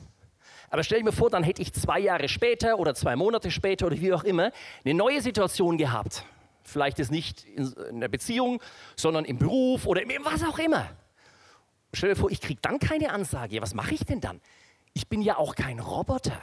Aber 0.71 0.85
stell 0.85 1.03
mir 1.03 1.13
vor, 1.13 1.29
dann 1.29 1.43
hätte 1.43 1.61
ich 1.61 1.73
zwei 1.75 1.99
Jahre 1.99 2.29
später 2.29 2.79
oder 2.79 2.95
zwei 2.95 3.17
Monate 3.17 3.51
später 3.51 3.87
oder 3.87 4.01
wie 4.01 4.13
auch 4.13 4.25
immer 4.25 4.53
eine 4.85 4.95
neue 4.95 5.21
Situation 5.21 5.77
gehabt. 5.77 6.25
Vielleicht 6.63 7.01
ist 7.01 7.11
nicht 7.11 7.45
in 7.45 8.01
der 8.01 8.09
Beziehung, 8.09 8.63
sondern 8.97 9.25
im 9.25 9.39
Beruf 9.39 9.87
oder 9.87 10.03
was 10.23 10.45
auch 10.45 10.59
immer. 10.61 10.89
Stell 11.95 12.11
dir 12.11 12.17
vor, 12.17 12.31
ich 12.31 12.41
kriege 12.41 12.61
dann 12.63 12.79
keine 12.79 13.13
Ansage. 13.13 13.57
Ja, 13.57 13.63
was 13.63 13.75
mache 13.75 13.95
ich 13.95 14.05
denn 14.05 14.21
dann? 14.21 14.41
Ich 14.95 15.09
bin 15.09 15.23
ja 15.23 15.37
auch 15.37 15.55
kein 15.55 15.79
Roboter, 15.79 16.41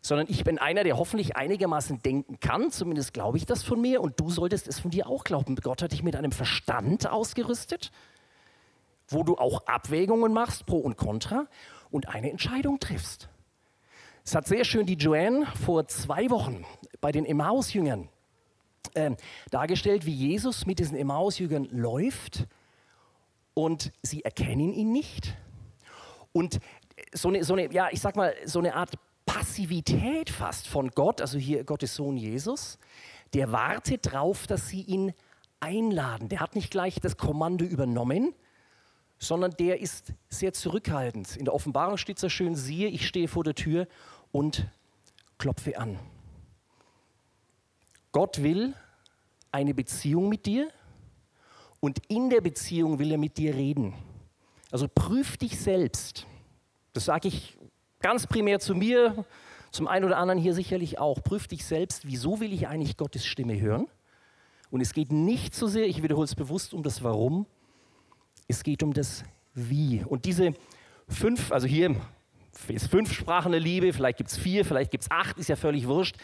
sondern 0.00 0.26
ich 0.28 0.44
bin 0.44 0.58
einer, 0.58 0.84
der 0.84 0.96
hoffentlich 0.96 1.36
einigermaßen 1.36 2.02
denken 2.02 2.40
kann. 2.40 2.70
Zumindest 2.70 3.12
glaube 3.12 3.36
ich 3.36 3.46
das 3.46 3.62
von 3.62 3.80
mir 3.80 4.00
und 4.00 4.18
du 4.20 4.30
solltest 4.30 4.68
es 4.68 4.80
von 4.80 4.90
dir 4.90 5.06
auch 5.06 5.24
glauben. 5.24 5.56
Gott 5.56 5.82
hat 5.82 5.92
dich 5.92 6.02
mit 6.02 6.16
einem 6.16 6.32
Verstand 6.32 7.06
ausgerüstet, 7.08 7.90
wo 9.08 9.22
du 9.22 9.36
auch 9.36 9.66
Abwägungen 9.66 10.32
machst, 10.32 10.66
pro 10.66 10.78
und 10.78 10.96
contra, 10.96 11.46
und 11.90 12.08
eine 12.08 12.30
Entscheidung 12.30 12.80
triffst. 12.80 13.28
Es 14.24 14.34
hat 14.34 14.46
sehr 14.46 14.64
schön 14.64 14.84
die 14.84 14.94
Joanne 14.94 15.46
vor 15.64 15.88
zwei 15.88 16.28
Wochen 16.28 16.64
bei 17.00 17.12
den 17.12 17.24
Emmaus-Jüngern 17.24 18.08
äh, 18.94 19.12
dargestellt, 19.50 20.04
wie 20.04 20.12
Jesus 20.12 20.66
mit 20.66 20.78
diesen 20.78 20.98
Emmaus-Jüngern 20.98 21.64
läuft 21.70 22.46
und 23.58 23.90
sie 24.02 24.22
erkennen 24.22 24.72
ihn 24.72 24.92
nicht. 24.92 25.34
Und 26.32 26.60
so 27.12 27.26
eine, 27.26 27.42
so 27.42 27.54
eine, 27.54 27.72
ja, 27.72 27.88
ich 27.90 28.00
sag 28.00 28.14
mal, 28.14 28.32
so 28.44 28.60
eine 28.60 28.76
Art 28.76 28.94
Passivität 29.26 30.30
fast 30.30 30.68
von 30.68 30.90
Gott, 30.90 31.20
also 31.20 31.38
hier 31.38 31.64
Gottes 31.64 31.96
Sohn 31.96 32.16
Jesus, 32.16 32.78
der 33.34 33.50
wartet 33.50 34.06
darauf, 34.06 34.46
dass 34.46 34.68
sie 34.68 34.82
ihn 34.82 35.12
einladen. 35.58 36.28
Der 36.28 36.38
hat 36.38 36.54
nicht 36.54 36.70
gleich 36.70 37.00
das 37.00 37.16
Kommando 37.16 37.64
übernommen, 37.64 38.32
sondern 39.18 39.50
der 39.58 39.80
ist 39.80 40.12
sehr 40.28 40.52
zurückhaltend. 40.52 41.36
In 41.36 41.44
der 41.44 41.52
Offenbarung 41.52 41.96
steht 41.96 42.20
so 42.20 42.28
schön, 42.28 42.54
siehe, 42.54 42.86
ich 42.86 43.08
stehe 43.08 43.26
vor 43.26 43.42
der 43.42 43.56
Tür 43.56 43.88
und 44.30 44.68
klopfe 45.36 45.76
an. 45.80 45.98
Gott 48.12 48.40
will 48.40 48.74
eine 49.50 49.74
Beziehung 49.74 50.28
mit 50.28 50.46
dir 50.46 50.70
und 51.80 52.00
in 52.08 52.30
der 52.30 52.40
Beziehung 52.40 52.98
will 52.98 53.12
er 53.12 53.18
mit 53.18 53.38
dir 53.38 53.54
reden. 53.54 53.94
Also 54.70 54.86
prüf 54.88 55.36
dich 55.36 55.58
selbst. 55.58 56.26
Das 56.92 57.06
sage 57.06 57.28
ich 57.28 57.56
ganz 58.00 58.26
primär 58.26 58.60
zu 58.60 58.74
mir, 58.74 59.24
zum 59.70 59.86
einen 59.86 60.04
oder 60.04 60.18
anderen 60.18 60.40
hier 60.40 60.54
sicherlich 60.54 60.98
auch. 60.98 61.22
Prüf 61.22 61.46
dich 61.46 61.64
selbst, 61.64 62.06
wieso 62.06 62.40
will 62.40 62.52
ich 62.52 62.68
eigentlich 62.68 62.96
Gottes 62.96 63.24
Stimme 63.24 63.60
hören? 63.60 63.86
Und 64.70 64.80
es 64.80 64.92
geht 64.92 65.12
nicht 65.12 65.54
so 65.54 65.66
sehr, 65.66 65.86
ich 65.86 66.02
wiederhole 66.02 66.24
es 66.24 66.34
bewusst, 66.34 66.74
um 66.74 66.82
das 66.82 67.02
Warum, 67.02 67.46
es 68.48 68.62
geht 68.62 68.82
um 68.82 68.92
das 68.92 69.24
Wie. 69.54 70.04
Und 70.04 70.24
diese 70.24 70.52
fünf, 71.08 71.52
also 71.52 71.66
hier 71.66 71.96
ist 72.68 72.88
fünf 72.88 73.12
Sprachen 73.12 73.52
der 73.52 73.60
Liebe, 73.60 73.92
vielleicht 73.92 74.18
gibt 74.18 74.30
es 74.30 74.36
vier, 74.36 74.64
vielleicht 74.64 74.90
gibt 74.90 75.04
es 75.04 75.10
acht, 75.10 75.38
ist 75.38 75.48
ja 75.48 75.56
völlig 75.56 75.86
wurscht. 75.86 76.16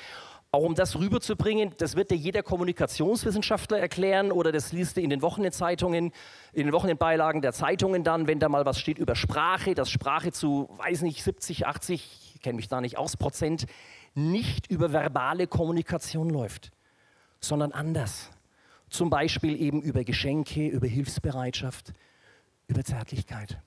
Auch 0.54 0.62
um 0.62 0.76
das 0.76 0.96
rüberzubringen, 0.96 1.72
das 1.78 1.96
wird 1.96 2.12
dir 2.12 2.16
jeder 2.16 2.44
Kommunikationswissenschaftler 2.44 3.80
erklären 3.80 4.30
oder 4.30 4.52
das 4.52 4.70
liest 4.70 4.96
du 4.96 5.00
in 5.00 5.10
den 5.10 5.20
Wochenendzeitungen, 5.20 6.12
in 6.52 6.66
den 6.66 6.72
Wochenendbeilagen 6.72 7.42
der 7.42 7.52
Zeitungen 7.52 8.04
dann, 8.04 8.28
wenn 8.28 8.38
da 8.38 8.48
mal 8.48 8.64
was 8.64 8.78
steht 8.78 8.96
über 8.96 9.16
Sprache, 9.16 9.74
dass 9.74 9.90
Sprache 9.90 10.30
zu, 10.30 10.68
weiß 10.76 11.02
nicht, 11.02 11.24
70, 11.24 11.66
80, 11.66 12.34
ich 12.36 12.40
kenne 12.40 12.54
mich 12.54 12.68
da 12.68 12.80
nicht 12.80 12.98
aus, 12.98 13.16
Prozent 13.16 13.66
nicht 14.14 14.70
über 14.70 14.92
verbale 14.92 15.48
Kommunikation 15.48 16.30
läuft, 16.30 16.70
sondern 17.40 17.72
anders. 17.72 18.30
Zum 18.88 19.10
Beispiel 19.10 19.60
eben 19.60 19.82
über 19.82 20.04
Geschenke, 20.04 20.68
über 20.68 20.86
Hilfsbereitschaft, 20.86 21.94
über 22.68 22.84
Zärtlichkeit. 22.84 23.58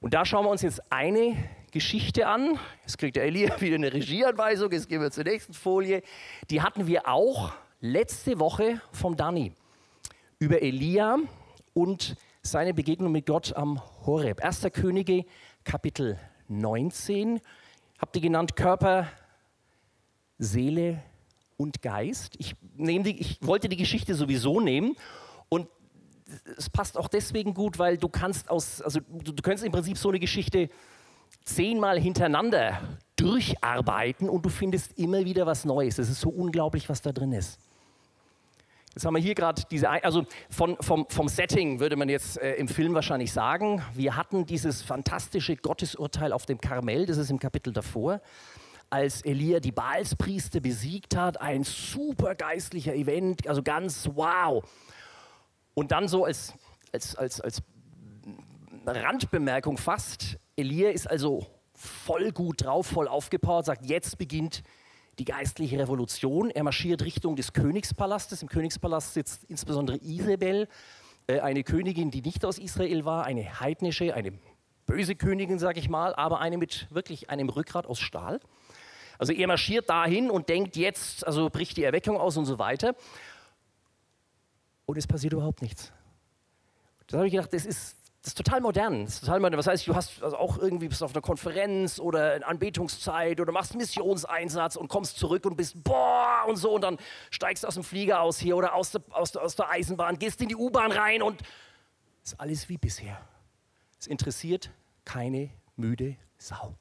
Und 0.00 0.14
da 0.14 0.24
schauen 0.24 0.46
wir 0.46 0.50
uns 0.50 0.62
jetzt 0.62 0.80
eine 0.90 1.36
Geschichte 1.72 2.26
an. 2.26 2.58
Jetzt 2.82 2.96
kriegt 2.96 3.16
der 3.16 3.24
Elia 3.24 3.60
wieder 3.60 3.74
eine 3.74 3.92
Regieanweisung. 3.92 4.72
Jetzt 4.72 4.88
gehen 4.88 5.02
wir 5.02 5.10
zur 5.10 5.24
nächsten 5.24 5.52
Folie. 5.52 6.02
Die 6.48 6.62
hatten 6.62 6.86
wir 6.86 7.06
auch 7.06 7.52
letzte 7.80 8.38
Woche 8.40 8.80
vom 8.92 9.16
Dani 9.16 9.52
über 10.38 10.62
Elia 10.62 11.18
und 11.74 12.16
seine 12.40 12.72
Begegnung 12.72 13.12
mit 13.12 13.26
Gott 13.26 13.54
am 13.54 13.82
Horeb. 14.06 14.42
1. 14.42 14.68
Könige, 14.72 15.26
Kapitel 15.64 16.18
19. 16.48 17.38
Habt 17.98 18.16
ihr 18.16 18.22
genannt 18.22 18.56
Körper, 18.56 19.06
Seele 20.38 21.02
und 21.58 21.82
Geist? 21.82 22.36
Ich, 22.38 22.56
die, 22.78 23.20
ich 23.20 23.38
wollte 23.42 23.68
die 23.68 23.76
Geschichte 23.76 24.14
sowieso 24.14 24.60
nehmen 24.60 24.96
und 25.50 25.68
es 26.56 26.70
passt 26.70 26.96
auch 26.96 27.08
deswegen 27.08 27.54
gut, 27.54 27.78
weil 27.78 27.98
du 27.98 28.08
kannst 28.08 28.50
aus, 28.50 28.80
also 28.82 29.00
du, 29.00 29.32
du 29.32 29.42
könntest 29.42 29.64
im 29.64 29.72
Prinzip 29.72 29.96
so 29.96 30.08
eine 30.08 30.18
Geschichte 30.18 30.70
zehnmal 31.44 31.98
hintereinander 31.98 32.80
durcharbeiten 33.16 34.28
und 34.28 34.44
du 34.44 34.48
findest 34.48 34.98
immer 34.98 35.24
wieder 35.24 35.46
was 35.46 35.64
Neues. 35.64 35.98
Es 35.98 36.08
ist 36.08 36.20
so 36.20 36.30
unglaublich, 36.30 36.88
was 36.88 37.02
da 37.02 37.12
drin 37.12 37.32
ist. 37.32 37.58
Jetzt 38.94 39.04
haben 39.04 39.14
wir 39.14 39.22
hier 39.22 39.36
gerade 39.36 39.62
diese, 39.70 39.88
also 39.88 40.24
von, 40.50 40.76
vom, 40.80 41.06
vom, 41.08 41.28
Setting 41.28 41.78
würde 41.78 41.94
man 41.94 42.08
jetzt 42.08 42.38
äh, 42.38 42.54
im 42.54 42.66
Film 42.66 42.92
wahrscheinlich 42.92 43.32
sagen, 43.32 43.82
wir 43.94 44.16
hatten 44.16 44.46
dieses 44.46 44.82
fantastische 44.82 45.54
Gottesurteil 45.56 46.32
auf 46.32 46.44
dem 46.44 46.60
Karmel, 46.60 47.06
das 47.06 47.16
ist 47.16 47.30
im 47.30 47.38
Kapitel 47.38 47.72
davor, 47.72 48.20
als 48.90 49.22
Elia 49.22 49.60
die 49.60 49.70
Baalspriester 49.70 50.58
besiegt 50.58 51.16
hat, 51.16 51.40
ein 51.40 51.62
super 51.62 52.34
geistlicher 52.34 52.94
Event, 52.94 53.46
also 53.46 53.62
ganz 53.62 54.10
wow. 54.12 54.64
Und 55.80 55.92
dann 55.92 56.08
so 56.08 56.26
als, 56.26 56.52
als, 56.92 57.16
als, 57.16 57.40
als 57.40 57.62
Randbemerkung 58.84 59.78
fast, 59.78 60.36
Elia 60.54 60.90
ist 60.90 61.08
also 61.08 61.46
voll 61.74 62.32
gut 62.32 62.66
drauf, 62.66 62.86
voll 62.86 63.08
aufgepowert, 63.08 63.64
sagt, 63.64 63.86
jetzt 63.86 64.18
beginnt 64.18 64.62
die 65.18 65.24
geistliche 65.24 65.78
Revolution. 65.78 66.50
Er 66.50 66.64
marschiert 66.64 67.02
Richtung 67.02 67.34
des 67.34 67.54
Königspalastes. 67.54 68.42
Im 68.42 68.50
Königspalast 68.50 69.14
sitzt 69.14 69.44
insbesondere 69.44 69.96
Isabel, 70.02 70.68
äh, 71.26 71.40
eine 71.40 71.64
Königin, 71.64 72.10
die 72.10 72.20
nicht 72.20 72.44
aus 72.44 72.58
Israel 72.58 73.06
war, 73.06 73.24
eine 73.24 73.60
heidnische, 73.60 74.12
eine 74.12 74.34
böse 74.84 75.16
Königin, 75.16 75.58
sage 75.58 75.80
ich 75.80 75.88
mal, 75.88 76.14
aber 76.14 76.40
eine 76.40 76.58
mit 76.58 76.88
wirklich 76.90 77.30
einem 77.30 77.48
Rückgrat 77.48 77.86
aus 77.86 78.00
Stahl. 78.00 78.40
Also 79.18 79.32
er 79.32 79.46
marschiert 79.46 79.88
dahin 79.88 80.30
und 80.30 80.50
denkt 80.50 80.76
jetzt, 80.76 81.26
also 81.26 81.48
bricht 81.48 81.78
die 81.78 81.84
Erweckung 81.84 82.18
aus 82.18 82.36
und 82.36 82.44
so 82.44 82.58
weiter 82.58 82.94
und 84.90 84.98
es 84.98 85.06
passiert 85.06 85.32
überhaupt 85.32 85.62
nichts. 85.62 85.92
Da 87.06 87.18
habe 87.18 87.26
ich 87.26 87.32
gedacht, 87.32 87.52
das 87.52 87.66
ist, 87.66 87.96
das 88.22 88.32
ist 88.32 88.36
total 88.36 88.60
modern. 88.60 89.04
Das 89.04 89.14
ist 89.14 89.20
total 89.20 89.40
modern. 89.40 89.58
Was 89.58 89.66
heißt, 89.66 89.86
du 89.86 89.94
hast 89.94 90.22
also 90.22 90.36
auch 90.36 90.58
irgendwie 90.58 90.88
bist 90.88 91.02
auf 91.02 91.12
einer 91.12 91.22
Konferenz 91.22 91.98
oder 91.98 92.36
in 92.36 92.42
Anbetungszeit 92.44 93.40
oder 93.40 93.52
machst 93.52 93.72
einen 93.72 93.80
Missionseinsatz 93.80 94.76
und 94.76 94.88
kommst 94.88 95.18
zurück 95.18 95.44
und 95.46 95.56
bist 95.56 95.82
boah 95.82 96.44
und 96.46 96.56
so 96.56 96.72
und 96.74 96.82
dann 96.82 96.98
steigst 97.30 97.64
du 97.64 97.68
aus 97.68 97.74
dem 97.74 97.82
Flieger 97.82 98.20
aus 98.20 98.38
hier 98.38 98.56
oder 98.56 98.74
aus 98.74 98.92
der, 98.92 99.02
aus 99.10 99.32
der, 99.32 99.42
aus 99.42 99.56
der 99.56 99.70
Eisenbahn, 99.70 100.18
gehst 100.18 100.40
in 100.40 100.48
die 100.48 100.56
U-Bahn 100.56 100.92
rein 100.92 101.22
und 101.22 101.40
ist 102.22 102.38
alles 102.38 102.68
wie 102.68 102.78
bisher. 102.78 103.20
Es 103.98 104.06
interessiert 104.06 104.70
keine 105.04 105.50
müde 105.76 106.16
Sau. 106.38 106.76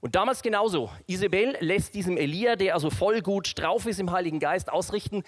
Und 0.00 0.14
damals 0.14 0.42
genauso. 0.42 0.90
Isabel 1.06 1.56
lässt 1.60 1.94
diesem 1.94 2.16
Elia, 2.16 2.56
der 2.56 2.74
also 2.74 2.90
voll 2.90 3.22
gut 3.22 3.58
drauf 3.58 3.86
ist 3.86 3.98
im 3.98 4.12
Heiligen 4.12 4.38
Geist, 4.38 4.70
ausrichten, 4.70 5.24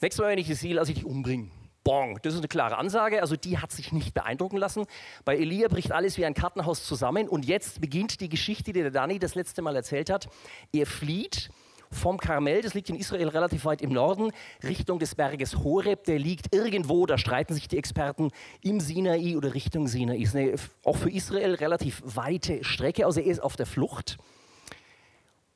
Nächstes 0.00 0.22
Mal, 0.22 0.30
wenn 0.30 0.38
ich 0.38 0.46
sie 0.46 0.54
sehe, 0.54 0.74
lasse 0.74 0.92
ich 0.92 0.98
dich 0.98 1.06
umbringen. 1.06 1.50
Bong. 1.82 2.18
Das 2.22 2.34
ist 2.34 2.40
eine 2.40 2.48
klare 2.48 2.76
Ansage. 2.76 3.22
Also 3.22 3.34
die 3.36 3.58
hat 3.58 3.72
sich 3.72 3.92
nicht 3.92 4.12
beeindrucken 4.12 4.58
lassen. 4.58 4.84
Bei 5.24 5.36
Elia 5.36 5.68
bricht 5.68 5.90
alles 5.90 6.18
wie 6.18 6.26
ein 6.26 6.34
Kartenhaus 6.34 6.84
zusammen. 6.84 7.28
Und 7.28 7.46
jetzt 7.46 7.80
beginnt 7.80 8.20
die 8.20 8.28
Geschichte, 8.28 8.72
die 8.72 8.82
der 8.82 8.90
Dani 8.90 9.18
das 9.18 9.34
letzte 9.34 9.62
Mal 9.62 9.74
erzählt 9.74 10.10
hat. 10.10 10.28
Er 10.72 10.86
flieht 10.86 11.50
vom 11.90 12.18
Karmel, 12.18 12.60
das 12.60 12.74
liegt 12.74 12.90
in 12.90 12.96
Israel 12.96 13.28
relativ 13.28 13.64
weit 13.64 13.80
im 13.80 13.90
Norden, 13.92 14.30
Richtung 14.62 14.98
des 14.98 15.14
Berges 15.14 15.56
Horeb. 15.64 16.04
Der 16.04 16.18
liegt 16.18 16.54
irgendwo, 16.54 17.06
da 17.06 17.16
streiten 17.16 17.54
sich 17.54 17.66
die 17.68 17.78
Experten, 17.78 18.30
im 18.62 18.80
Sinai 18.80 19.36
oder 19.36 19.54
Richtung 19.54 19.88
Sinai. 19.88 20.18
Ist 20.18 20.36
eine, 20.36 20.54
auch 20.84 20.96
für 20.96 21.10
Israel 21.10 21.54
relativ 21.54 22.02
weite 22.04 22.62
Strecke. 22.62 23.06
Also 23.06 23.20
er 23.20 23.26
ist 23.26 23.40
auf 23.40 23.56
der 23.56 23.66
Flucht. 23.66 24.18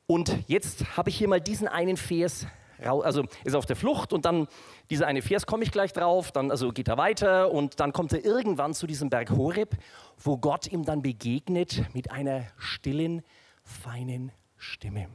Und 0.07 0.35
jetzt 0.47 0.97
habe 0.97 1.09
ich 1.11 1.17
hier 1.17 1.27
mal 1.27 1.39
diesen 1.39 1.67
einen 1.67 1.97
Vers 1.97 2.47
also 2.79 3.23
ist 3.43 3.55
auf 3.55 3.65
der 3.65 3.75
Flucht 3.75 4.13
und 4.13 4.25
dann 4.25 4.47
dieser 4.89 5.07
eine 5.07 5.21
Vers 5.21 5.45
komme 5.45 5.63
ich 5.63 5.71
gleich 5.71 5.93
drauf, 5.93 6.31
dann 6.31 6.51
also 6.51 6.71
geht 6.71 6.87
er 6.87 6.97
weiter 6.97 7.51
und 7.51 7.79
dann 7.79 7.93
kommt 7.93 8.13
er 8.13 8.23
irgendwann 8.23 8.73
zu 8.73 8.87
diesem 8.87 9.09
Berg 9.09 9.31
Horeb, 9.31 9.77
wo 10.17 10.37
Gott 10.37 10.71
ihm 10.71 10.83
dann 10.83 11.01
begegnet 11.01 11.83
mit 11.93 12.11
einer 12.11 12.45
stillen, 12.57 13.23
feinen 13.63 14.31
Stimme. 14.57 15.07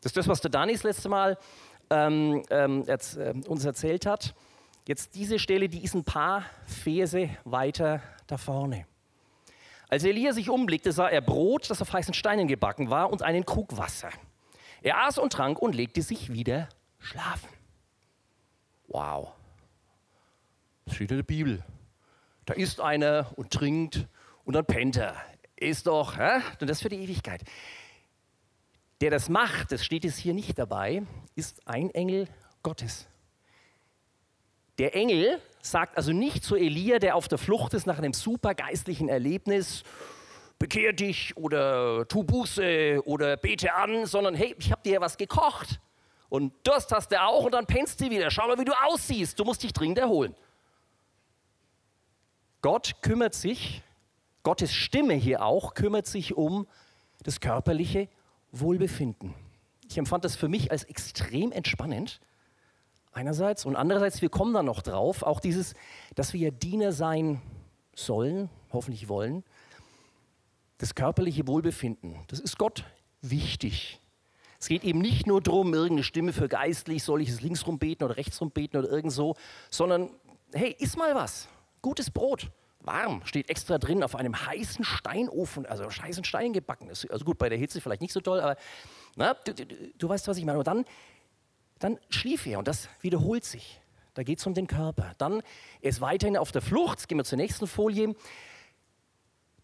Das 0.00 0.10
ist 0.10 0.16
das, 0.16 0.28
was 0.28 0.40
der 0.40 0.50
Dani 0.50 0.72
das 0.72 0.82
letzte 0.82 1.08
Mal 1.08 1.38
ähm, 1.90 2.42
ähm, 2.50 2.84
jetzt, 2.86 3.16
äh, 3.16 3.34
uns 3.46 3.64
erzählt 3.64 4.06
hat. 4.06 4.34
Jetzt 4.86 5.14
diese 5.14 5.38
Stelle, 5.38 5.68
die 5.68 5.84
ist 5.84 5.94
ein 5.94 6.04
paar 6.04 6.44
Verse 6.66 7.30
weiter 7.44 8.02
da 8.26 8.36
vorne. 8.36 8.86
Als 9.88 10.04
Elia 10.04 10.32
sich 10.32 10.48
umblickte, 10.48 10.90
sah 10.90 11.08
er 11.08 11.20
Brot, 11.20 11.70
das 11.70 11.82
auf 11.82 11.92
heißen 11.92 12.14
Steinen 12.14 12.48
gebacken 12.48 12.90
war, 12.90 13.10
und 13.10 13.22
einen 13.22 13.44
Krug 13.44 13.76
Wasser. 13.76 14.08
Er 14.80 15.06
aß 15.06 15.18
und 15.18 15.32
trank 15.32 15.60
und 15.60 15.74
legte 15.74 16.02
sich 16.02 16.32
wieder 16.32 16.68
schlafen. 17.02 17.48
Wow. 18.88 19.32
Das 20.84 20.94
steht 20.94 21.10
in 21.10 21.18
der 21.18 21.24
Bibel. 21.24 21.64
Da 22.44 22.54
isst 22.54 22.80
einer 22.80 23.32
und 23.36 23.50
trinkt 23.50 24.06
und 24.44 24.54
dann 24.54 24.66
pennt 24.66 24.96
er. 24.96 25.16
Ist 25.56 25.86
doch, 25.86 26.16
hä? 26.16 26.40
und 26.60 26.68
das 26.68 26.82
für 26.82 26.88
die 26.88 26.96
Ewigkeit. 26.96 27.42
Der 29.00 29.10
das 29.10 29.28
macht, 29.28 29.72
das 29.72 29.84
steht 29.84 30.04
es 30.04 30.16
hier 30.16 30.34
nicht 30.34 30.58
dabei, 30.58 31.02
ist 31.34 31.66
ein 31.66 31.90
Engel 31.90 32.28
Gottes. 32.62 33.08
Der 34.78 34.94
Engel 34.94 35.40
sagt 35.60 35.96
also 35.96 36.12
nicht 36.12 36.44
zu 36.44 36.56
Elia, 36.56 36.98
der 36.98 37.16
auf 37.16 37.28
der 37.28 37.38
Flucht 37.38 37.74
ist 37.74 37.86
nach 37.86 37.98
einem 37.98 38.12
supergeistlichen 38.12 39.08
Erlebnis, 39.08 39.84
bekehr 40.58 40.92
dich 40.92 41.36
oder 41.36 42.06
tu 42.08 42.24
Buße 42.24 43.00
oder 43.04 43.36
bete 43.36 43.74
an, 43.74 44.06
sondern 44.06 44.34
hey, 44.34 44.54
ich 44.58 44.72
habe 44.72 44.82
dir 44.82 45.00
was 45.00 45.16
gekocht 45.16 45.80
und 46.32 46.54
Durst 46.66 46.90
hast 46.92 47.12
du 47.12 47.20
auch 47.20 47.44
und 47.44 47.52
dann 47.52 47.66
pennst 47.66 48.00
du 48.00 48.08
wieder. 48.08 48.30
Schau 48.30 48.46
mal, 48.46 48.58
wie 48.58 48.64
du 48.64 48.72
aussiehst. 48.86 49.38
Du 49.38 49.44
musst 49.44 49.62
dich 49.62 49.74
dringend 49.74 49.98
erholen. 49.98 50.34
Gott 52.62 53.02
kümmert 53.02 53.34
sich, 53.34 53.82
Gottes 54.42 54.72
Stimme 54.72 55.12
hier 55.12 55.44
auch, 55.44 55.74
kümmert 55.74 56.06
sich 56.06 56.34
um 56.34 56.66
das 57.22 57.40
körperliche 57.40 58.08
Wohlbefinden. 58.50 59.34
Ich 59.90 59.98
empfand 59.98 60.24
das 60.24 60.34
für 60.34 60.48
mich 60.48 60.70
als 60.70 60.84
extrem 60.84 61.52
entspannend. 61.52 62.18
Einerseits 63.12 63.66
und 63.66 63.76
andererseits, 63.76 64.22
wir 64.22 64.30
kommen 64.30 64.54
da 64.54 64.62
noch 64.62 64.80
drauf, 64.80 65.22
auch 65.22 65.38
dieses, 65.38 65.74
dass 66.14 66.32
wir 66.32 66.40
ja 66.40 66.50
Diener 66.50 66.92
sein 66.92 67.42
sollen, 67.94 68.48
hoffentlich 68.72 69.10
wollen. 69.10 69.44
Das 70.78 70.94
körperliche 70.94 71.46
Wohlbefinden, 71.46 72.16
das 72.28 72.40
ist 72.40 72.56
Gott 72.56 72.84
wichtig. 73.20 74.00
Es 74.62 74.68
geht 74.68 74.84
eben 74.84 75.00
nicht 75.00 75.26
nur 75.26 75.40
darum, 75.40 75.74
irgendeine 75.74 76.04
Stimme 76.04 76.32
für 76.32 76.46
geistlich, 76.46 77.02
soll 77.02 77.20
ich 77.20 77.30
es 77.30 77.40
linksrum 77.40 77.80
beten 77.80 78.04
oder 78.04 78.16
rechtsrum 78.16 78.52
beten 78.52 78.76
oder 78.76 78.88
irgend 78.88 79.10
so, 79.10 79.34
sondern 79.70 80.08
hey, 80.52 80.76
iss 80.78 80.96
mal 80.96 81.16
was. 81.16 81.48
Gutes 81.82 82.12
Brot. 82.12 82.48
warm, 82.78 83.22
steht 83.24 83.50
extra 83.50 83.78
drin 83.78 84.04
auf 84.04 84.14
einem 84.14 84.46
heißen 84.46 84.84
Steinofen, 84.84 85.66
also 85.66 85.90
heißen 85.90 86.22
Stein 86.22 86.52
gebacken. 86.52 86.88
Also 86.88 87.24
gut, 87.24 87.38
bei 87.38 87.48
der 87.48 87.58
Hitze 87.58 87.80
vielleicht 87.80 88.02
nicht 88.02 88.12
so 88.12 88.20
toll, 88.20 88.38
aber 88.38 88.56
na, 89.16 89.34
du, 89.34 89.52
du, 89.52 89.64
du 89.98 90.08
weißt, 90.08 90.28
was 90.28 90.36
ich 90.36 90.44
meine. 90.44 90.58
Und 90.58 90.68
dann, 90.68 90.84
dann 91.80 91.98
schlief 92.08 92.46
er 92.46 92.60
und 92.60 92.68
das 92.68 92.88
wiederholt 93.00 93.44
sich. 93.44 93.80
Da 94.14 94.22
geht 94.22 94.38
es 94.38 94.46
um 94.46 94.54
den 94.54 94.68
Körper. 94.68 95.14
Dann 95.18 95.42
er 95.80 95.90
ist 95.90 96.00
weiterhin 96.00 96.36
auf 96.36 96.52
der 96.52 96.62
Flucht. 96.62 97.00
Jetzt 97.00 97.08
gehen 97.08 97.18
wir 97.18 97.24
zur 97.24 97.38
nächsten 97.38 97.66
Folie. 97.66 98.14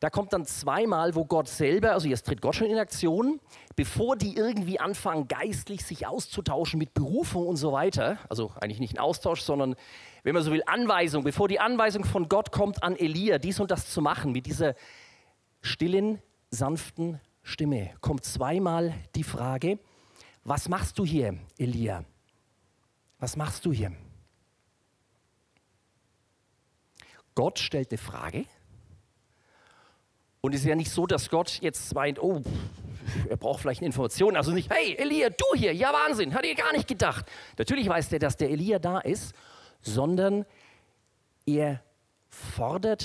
Da 0.00 0.10
kommt 0.10 0.32
dann 0.32 0.44
zweimal, 0.44 1.16
wo 1.16 1.24
Gott 1.24 1.48
selber, 1.48 1.92
also 1.92 2.06
jetzt 2.06 2.26
tritt 2.26 2.40
Gott 2.40 2.54
schon 2.54 2.68
in 2.68 2.78
Aktion, 2.78 3.40
bevor 3.74 4.16
die 4.16 4.36
irgendwie 4.36 4.78
anfangen, 4.78 5.26
geistlich 5.26 5.84
sich 5.84 6.06
auszutauschen 6.06 6.78
mit 6.78 6.94
Berufung 6.94 7.48
und 7.48 7.56
so 7.56 7.72
weiter. 7.72 8.18
Also 8.28 8.52
eigentlich 8.60 8.78
nicht 8.78 8.94
ein 8.94 9.00
Austausch, 9.00 9.40
sondern, 9.40 9.74
wenn 10.22 10.34
man 10.34 10.44
so 10.44 10.52
will, 10.52 10.62
Anweisung. 10.66 11.24
Bevor 11.24 11.48
die 11.48 11.58
Anweisung 11.58 12.04
von 12.04 12.28
Gott 12.28 12.52
kommt 12.52 12.84
an 12.84 12.94
Elia, 12.94 13.38
dies 13.38 13.58
und 13.58 13.72
das 13.72 13.90
zu 13.90 14.00
machen, 14.00 14.30
mit 14.30 14.46
dieser 14.46 14.74
stillen, 15.62 16.22
sanften 16.50 17.20
Stimme, 17.42 17.90
kommt 18.00 18.24
zweimal 18.24 18.94
die 19.16 19.24
Frage, 19.24 19.80
was 20.44 20.68
machst 20.68 20.98
du 21.00 21.04
hier, 21.04 21.36
Elia? 21.58 22.04
Was 23.18 23.36
machst 23.36 23.64
du 23.64 23.72
hier? 23.72 23.92
Gott 27.34 27.58
stellt 27.58 27.90
eine 27.90 27.98
Frage 27.98 28.46
und 30.48 30.54
es 30.54 30.62
ist 30.62 30.66
ja 30.66 30.76
nicht 30.76 30.90
so, 30.90 31.06
dass 31.06 31.28
Gott 31.28 31.58
jetzt 31.60 31.94
meint, 31.94 32.18
oh, 32.22 32.40
er 33.28 33.36
braucht 33.36 33.60
vielleicht 33.60 33.82
eine 33.82 33.88
Information. 33.88 34.34
Also 34.34 34.52
nicht, 34.52 34.70
hey, 34.72 34.94
Elia, 34.96 35.28
du 35.28 35.44
hier, 35.54 35.74
ja 35.74 35.92
Wahnsinn, 35.92 36.32
hat 36.32 36.42
er 36.46 36.54
gar 36.54 36.72
nicht 36.72 36.88
gedacht. 36.88 37.26
Natürlich 37.58 37.86
weiß 37.86 38.08
der, 38.08 38.18
dass 38.18 38.38
der 38.38 38.48
Elia 38.48 38.78
da 38.78 38.98
ist, 38.98 39.34
sondern 39.82 40.46
er 41.44 41.82
fordert 42.30 43.04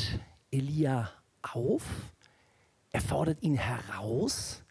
Elia 0.52 1.12
auf, 1.42 1.84
er 2.94 3.02
fordert 3.02 3.44
ihn 3.44 3.56
heraus, 3.56 4.64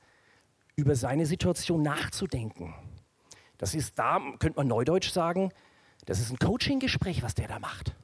über 0.74 0.96
seine 0.96 1.26
Situation 1.26 1.82
nachzudenken. 1.82 2.72
Das 3.58 3.74
ist 3.74 3.98
da, 3.98 4.18
könnte 4.38 4.56
man 4.56 4.66
neudeutsch 4.66 5.10
sagen, 5.10 5.52
das 6.06 6.20
ist 6.20 6.30
ein 6.30 6.38
Coaching-Gespräch, 6.38 7.22
was 7.22 7.34
der 7.34 7.48
da 7.48 7.58
macht. 7.58 7.94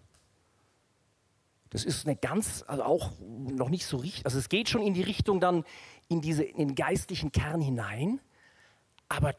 Das 1.70 1.84
ist 1.84 2.06
eine 2.06 2.16
ganz, 2.16 2.64
also 2.66 2.82
auch 2.82 3.12
noch 3.20 3.68
nicht 3.68 3.86
so 3.86 3.98
richtig, 3.98 4.24
also 4.24 4.38
es 4.38 4.48
geht 4.48 4.68
schon 4.68 4.82
in 4.82 4.94
die 4.94 5.02
Richtung 5.02 5.40
dann 5.40 5.64
in, 6.08 6.20
diese, 6.20 6.42
in 6.42 6.56
den 6.56 6.74
geistlichen 6.74 7.32
Kern 7.32 7.60
hinein, 7.60 8.20
aber 9.08 9.34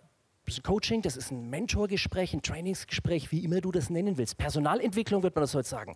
das 0.46 0.64
Coaching, 0.64 1.02
das 1.02 1.16
ist 1.16 1.32
ein 1.32 1.50
Mentorgespräch, 1.50 2.34
ein 2.34 2.42
Trainingsgespräch, 2.42 3.32
wie 3.32 3.44
immer 3.44 3.62
du 3.62 3.72
das 3.72 3.90
nennen 3.90 4.18
willst. 4.18 4.38
Personalentwicklung 4.38 5.22
wird 5.22 5.36
man 5.36 5.44
das 5.44 5.54
heute 5.54 5.70
sagen. 5.70 5.96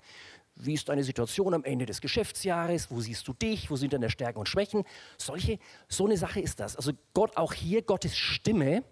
Wie 0.55 0.73
ist 0.75 0.87
deine 0.89 1.03
Situation 1.03 1.53
am 1.55 1.63
Ende 1.63 1.87
des 1.87 2.01
Geschäftsjahres? 2.01 2.91
Wo 2.91 3.01
siehst 3.01 3.27
du 3.27 3.33
dich? 3.33 3.71
Wo 3.71 3.75
sind 3.75 3.93
deine 3.93 4.11
Stärken 4.11 4.37
und 4.37 4.47
Schwächen? 4.47 4.83
Solche, 5.17 5.57
so 5.87 6.05
eine 6.05 6.17
Sache 6.17 6.39
ist 6.39 6.59
das. 6.59 6.75
Also 6.75 6.91
Gott, 7.13 7.35
auch 7.35 7.53
hier 7.53 7.81
Gottes 7.81 8.15
Stimme, 8.15 8.83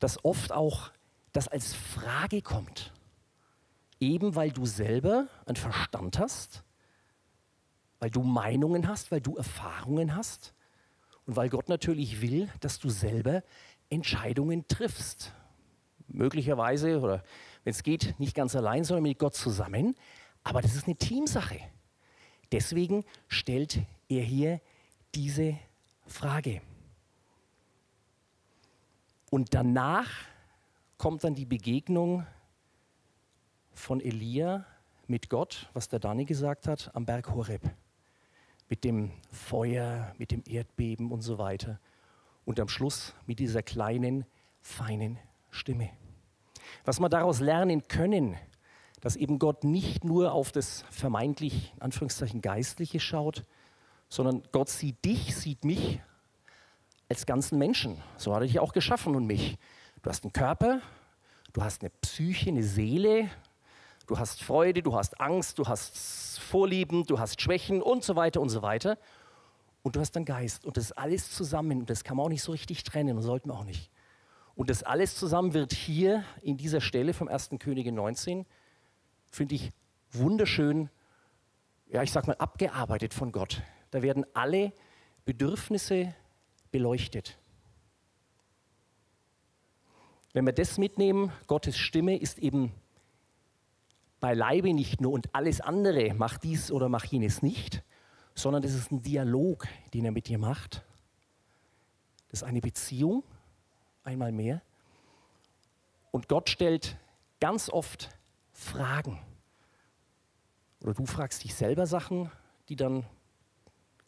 dass 0.00 0.24
oft 0.24 0.52
auch 0.52 0.90
das 1.32 1.46
als 1.46 1.74
Frage 1.74 2.42
kommt. 2.42 2.92
Eben 4.00 4.34
weil 4.34 4.50
du 4.50 4.66
selber 4.66 5.28
einen 5.46 5.56
Verstand 5.56 6.18
hast, 6.18 6.64
weil 7.98 8.10
du 8.10 8.22
Meinungen 8.22 8.88
hast, 8.88 9.10
weil 9.10 9.20
du 9.20 9.36
Erfahrungen 9.36 10.14
hast 10.14 10.54
und 11.26 11.36
weil 11.36 11.48
Gott 11.48 11.68
natürlich 11.68 12.20
will, 12.20 12.48
dass 12.60 12.78
du 12.78 12.88
selber 12.88 13.42
Entscheidungen 13.88 14.66
triffst. 14.68 15.32
Möglicherweise 16.08 17.00
oder 17.00 17.22
wenn 17.64 17.72
es 17.72 17.82
geht, 17.82 18.18
nicht 18.20 18.34
ganz 18.34 18.54
allein, 18.54 18.84
sondern 18.84 19.02
mit 19.02 19.18
Gott 19.18 19.34
zusammen. 19.34 19.96
Aber 20.44 20.62
das 20.62 20.76
ist 20.76 20.86
eine 20.86 20.96
Teamsache. 20.96 21.58
Deswegen 22.52 23.04
stellt 23.26 23.80
er 24.08 24.22
hier 24.22 24.60
diese 25.14 25.58
Frage. 26.06 26.60
Und 29.30 29.54
danach 29.54 30.08
kommt 30.98 31.24
dann 31.24 31.34
die 31.34 31.44
Begegnung 31.44 32.24
von 33.76 34.00
Elia 34.00 34.64
mit 35.06 35.30
Gott, 35.30 35.70
was 35.72 35.88
der 35.88 36.00
Dani 36.00 36.24
gesagt 36.24 36.66
hat, 36.66 36.90
am 36.94 37.06
Berg 37.06 37.30
Horeb. 37.30 37.62
Mit 38.68 38.82
dem 38.82 39.12
Feuer, 39.30 40.12
mit 40.18 40.32
dem 40.32 40.42
Erdbeben 40.46 41.12
und 41.12 41.20
so 41.20 41.38
weiter. 41.38 41.78
Und 42.44 42.58
am 42.58 42.68
Schluss 42.68 43.14
mit 43.26 43.38
dieser 43.38 43.62
kleinen, 43.62 44.24
feinen 44.60 45.18
Stimme. 45.50 45.90
Was 46.84 46.98
wir 46.98 47.08
daraus 47.08 47.38
lernen 47.38 47.86
können, 47.86 48.36
dass 49.00 49.14
eben 49.14 49.38
Gott 49.38 49.62
nicht 49.62 50.04
nur 50.04 50.32
auf 50.32 50.50
das 50.50 50.84
vermeintlich, 50.90 51.72
in 51.76 51.82
Anführungszeichen, 51.82 52.40
Geistliche 52.40 52.98
schaut, 52.98 53.44
sondern 54.08 54.42
Gott 54.50 54.68
sieht 54.68 55.04
dich, 55.04 55.36
sieht 55.36 55.64
mich 55.64 56.00
als 57.08 57.26
ganzen 57.26 57.58
Menschen. 57.58 58.02
So 58.16 58.34
hat 58.34 58.42
er 58.42 58.46
dich 58.46 58.58
auch 58.58 58.72
geschaffen 58.72 59.14
und 59.14 59.26
mich. 59.26 59.58
Du 60.02 60.10
hast 60.10 60.24
einen 60.24 60.32
Körper, 60.32 60.80
du 61.52 61.62
hast 61.62 61.82
eine 61.82 61.90
Psyche, 62.00 62.50
eine 62.50 62.64
Seele, 62.64 63.30
Du 64.06 64.18
hast 64.18 64.42
Freude, 64.42 64.82
du 64.82 64.94
hast 64.94 65.20
Angst, 65.20 65.58
du 65.58 65.66
hast 65.66 66.38
Vorlieben, 66.38 67.04
du 67.04 67.18
hast 67.18 67.40
Schwächen 67.40 67.82
und 67.82 68.04
so 68.04 68.14
weiter 68.14 68.40
und 68.40 68.50
so 68.50 68.62
weiter. 68.62 68.98
Und 69.82 69.96
du 69.96 70.00
hast 70.00 70.16
einen 70.16 70.24
Geist. 70.24 70.64
Und 70.64 70.76
das 70.76 70.92
alles 70.92 71.32
zusammen, 71.32 71.80
und 71.80 71.90
das 71.90 72.04
kann 72.04 72.16
man 72.16 72.26
auch 72.26 72.30
nicht 72.30 72.42
so 72.42 72.52
richtig 72.52 72.84
trennen 72.84 73.16
und 73.16 73.22
sollten 73.22 73.50
wir 73.50 73.54
auch 73.54 73.64
nicht. 73.64 73.90
Und 74.54 74.70
das 74.70 74.82
alles 74.82 75.16
zusammen 75.16 75.54
wird 75.54 75.72
hier 75.72 76.24
in 76.40 76.56
dieser 76.56 76.80
Stelle 76.80 77.14
vom 77.14 77.28
1. 77.28 77.50
Könige 77.58 77.92
19, 77.92 78.46
finde 79.30 79.54
ich 79.56 79.70
wunderschön, 80.12 80.88
ja, 81.88 82.02
ich 82.02 82.12
sag 82.12 82.26
mal, 82.26 82.36
abgearbeitet 82.36 83.12
von 83.12 83.32
Gott. 83.32 83.62
Da 83.90 84.02
werden 84.02 84.24
alle 84.34 84.72
Bedürfnisse 85.24 86.14
beleuchtet. 86.70 87.38
Wenn 90.32 90.46
wir 90.46 90.52
das 90.52 90.78
mitnehmen, 90.78 91.32
Gottes 91.46 91.76
Stimme 91.76 92.16
ist 92.16 92.38
eben 92.38 92.72
beileibe 94.26 94.74
nicht 94.74 95.00
nur 95.00 95.12
und 95.12 95.32
alles 95.36 95.60
andere, 95.60 96.12
mach 96.12 96.36
dies 96.36 96.72
oder 96.72 96.88
mach 96.88 97.04
jenes 97.04 97.42
nicht, 97.42 97.84
sondern 98.34 98.60
das 98.60 98.74
ist 98.74 98.90
ein 98.90 99.00
Dialog, 99.00 99.68
den 99.94 100.04
er 100.04 100.10
mit 100.10 100.26
dir 100.26 100.36
macht. 100.36 100.84
Das 102.28 102.40
ist 102.40 102.42
eine 102.42 102.60
Beziehung, 102.60 103.22
einmal 104.02 104.32
mehr. 104.32 104.62
Und 106.10 106.28
Gott 106.28 106.50
stellt 106.50 106.96
ganz 107.38 107.70
oft 107.70 108.08
Fragen. 108.50 109.20
Oder 110.80 110.94
du 110.94 111.06
fragst 111.06 111.44
dich 111.44 111.54
selber 111.54 111.86
Sachen, 111.86 112.28
die 112.68 112.74
dann 112.74 113.06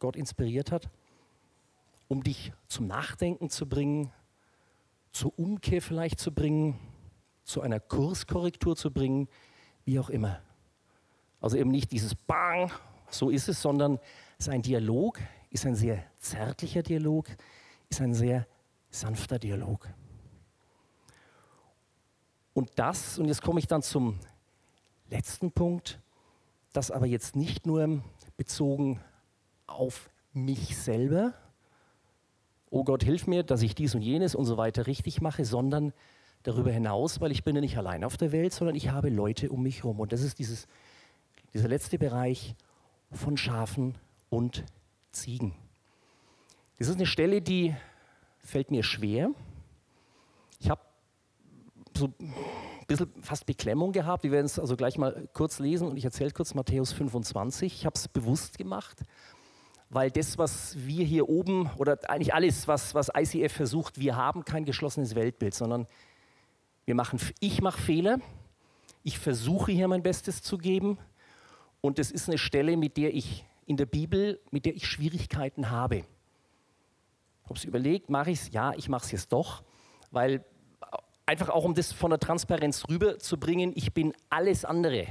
Gott 0.01 0.17
inspiriert 0.17 0.73
hat, 0.73 0.91
um 2.09 2.25
dich 2.25 2.53
zum 2.67 2.89
Nachdenken 2.89 3.51
zu 3.51 3.69
bringen, 3.69 4.13
zur 5.13 5.39
Umkehr 5.39 5.81
vielleicht 5.81 6.19
zu 6.19 6.35
bringen, 6.35 6.77
zu 7.45 7.61
einer 7.61 7.79
Kurskorrektur 7.79 8.75
zu 8.75 8.93
bringen, 8.93 9.29
wie 9.89 9.99
auch 9.99 10.11
immer. 10.11 10.39
Also 11.41 11.57
eben 11.57 11.71
nicht 11.71 11.93
dieses 11.93 12.15
Bang, 12.15 12.71
so 13.09 13.31
ist 13.31 13.49
es, 13.49 13.63
sondern 13.63 13.99
sein 14.37 14.61
Dialog 14.61 15.19
ist 15.49 15.65
ein 15.65 15.75
sehr 15.75 16.05
zärtlicher 16.19 16.83
Dialog, 16.83 17.27
ist 17.89 18.03
ein 18.03 18.13
sehr 18.13 18.47
sanfter 18.91 19.39
Dialog. 19.39 19.89
Und 22.53 22.71
das, 22.75 23.19
und 23.19 23.29
jetzt 23.29 23.41
komme 23.41 23.61
ich 23.61 23.67
dann 23.67 23.81
zum 23.81 24.19
letzten 25.09 25.53
Punkt, 25.53 25.99
das 26.75 26.91
aber 26.91 27.07
jetzt 27.07 27.35
nicht 27.35 27.67
nur 27.67 28.03
bezogen 28.37 29.01
auf 29.67 30.11
mich 30.35 30.77
selber, 30.77 31.33
oh 32.69 32.85
Gott, 32.85 33.03
hilf 33.03 33.27
mir, 33.27 33.43
dass 33.43 33.63
ich 33.63 33.75
dies 33.75 33.95
und 33.95 34.03
jenes 34.03 34.35
und 34.35 34.45
so 34.45 34.59
weiter 34.59 34.87
richtig 34.87 35.23
mache, 35.23 35.47
sondern 35.47 35.95
darüber 36.43 36.71
hinaus, 36.71 37.21
weil 37.21 37.33
ich 37.33 37.45
bin 37.45 37.55
ja 37.55 37.61
nicht 37.61 37.79
allein 37.79 38.05
auf 38.05 38.17
der 38.17 38.33
Welt, 38.33 38.53
sondern 38.53 38.77
ich 38.77 38.91
habe 38.91 39.09
Leute 39.09 39.51
um 39.51 39.63
mich 39.63 39.79
herum. 39.79 40.01
Und 40.01 40.13
das 40.13 40.23
ist 40.23 40.39
dieses, 40.39 40.67
dieser 41.55 41.69
letzte 41.69 41.99
Bereich 41.99 42.55
von 43.13 43.37
Schafen 43.37 43.97
und 44.31 44.65
Ziegen. 45.11 45.55
Das 46.79 46.89
ist 46.89 46.97
eine 46.97 47.07
Stelle, 47.07 47.43
die 47.43 47.75
fällt 48.39 48.71
mir 48.71 48.83
schwer. 48.83 49.31
Ich 50.61 50.71
habe 50.71 50.81
so 51.97 52.13
ein 52.21 52.35
bisschen 52.87 53.11
fast 53.23 53.47
Beklemmung 53.47 53.93
gehabt. 53.93 54.23
Wir 54.23 54.31
werden 54.31 54.47
es 54.47 54.59
also 54.59 54.77
gleich 54.77 54.97
mal 54.97 55.29
kurz 55.33 55.59
lesen 55.59 55.89
und 55.89 55.97
ich 55.97 56.05
erzähle 56.05 56.31
kurz 56.31 56.55
Matthäus 56.55 56.93
25. 56.93 57.73
Ich 57.73 57.87
habe 57.87 57.95
es 57.97 58.09
bewusst 58.09 58.59
gemacht, 58.59 59.03
weil 59.91 60.11
das, 60.11 60.39
was 60.39 60.77
wir 60.79 61.05
hier 61.05 61.29
oben 61.29 61.71
oder 61.79 61.99
eigentlich 62.09 62.35
alles, 62.35 62.69
was, 62.69 62.95
was 62.95 63.11
ICF 63.15 63.53
versucht, 63.53 63.99
wir 63.99 64.17
haben 64.17 64.45
kein 64.45 64.65
geschlossenes 64.65 65.15
Weltbild, 65.15 65.55
sondern 65.55 65.87
wir 66.89 66.95
machen, 66.95 67.21
ich 67.39 67.61
mache 67.61 67.79
Fehler. 67.81 68.19
Ich 69.05 69.19
versuche 69.19 69.71
hier 69.73 69.89
mein 69.89 70.03
Bestes 70.03 70.41
zu 70.41 70.57
geben. 70.57 70.99
Und 71.83 71.99
es 71.99 72.11
ist 72.11 72.29
eine 72.29 72.39
Stelle, 72.39 72.79
mit 72.79 72.97
der 72.97 73.15
ich 73.15 73.45
in 73.67 73.77
der 73.77 73.85
Bibel, 73.85 74.41
mit 74.51 74.65
der 74.65 74.75
ich 74.75 74.87
Schwierigkeiten 74.87 75.71
habe. 75.71 76.05
Habe 77.45 77.55
es 77.55 77.65
überlegt, 77.65 78.09
mache 78.09 78.31
ich 78.31 78.41
es? 78.41 78.53
Ja, 78.53 78.73
ich 78.75 78.89
mache 78.89 79.05
es 79.05 79.13
jetzt 79.13 79.33
doch, 79.33 79.63
weil 80.11 80.43
einfach 81.27 81.51
auch 81.51 81.65
um 81.65 81.75
das 81.75 81.93
von 81.93 82.09
der 82.09 82.21
Transparenz 82.21 82.89
rüberzubringen, 82.89 83.73
ich 83.75 83.93
bin 83.93 84.15
alles 84.31 84.65
andere 84.65 85.09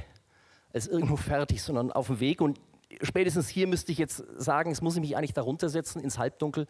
als 0.72 0.88
irgendwo 0.88 1.14
fertig, 1.14 1.62
sondern 1.62 1.92
auf 1.92 2.08
dem 2.08 2.18
Weg. 2.18 2.40
Und 2.40 2.60
spätestens 3.02 3.48
hier 3.48 3.68
müsste 3.68 3.92
ich 3.92 3.98
jetzt 3.98 4.24
sagen, 4.36 4.72
es 4.72 4.82
muss 4.82 4.96
ich 4.96 5.00
mich 5.00 5.16
eigentlich 5.16 5.32
darunter 5.32 5.68
setzen 5.68 6.00
ins 6.00 6.18
Halbdunkel 6.18 6.66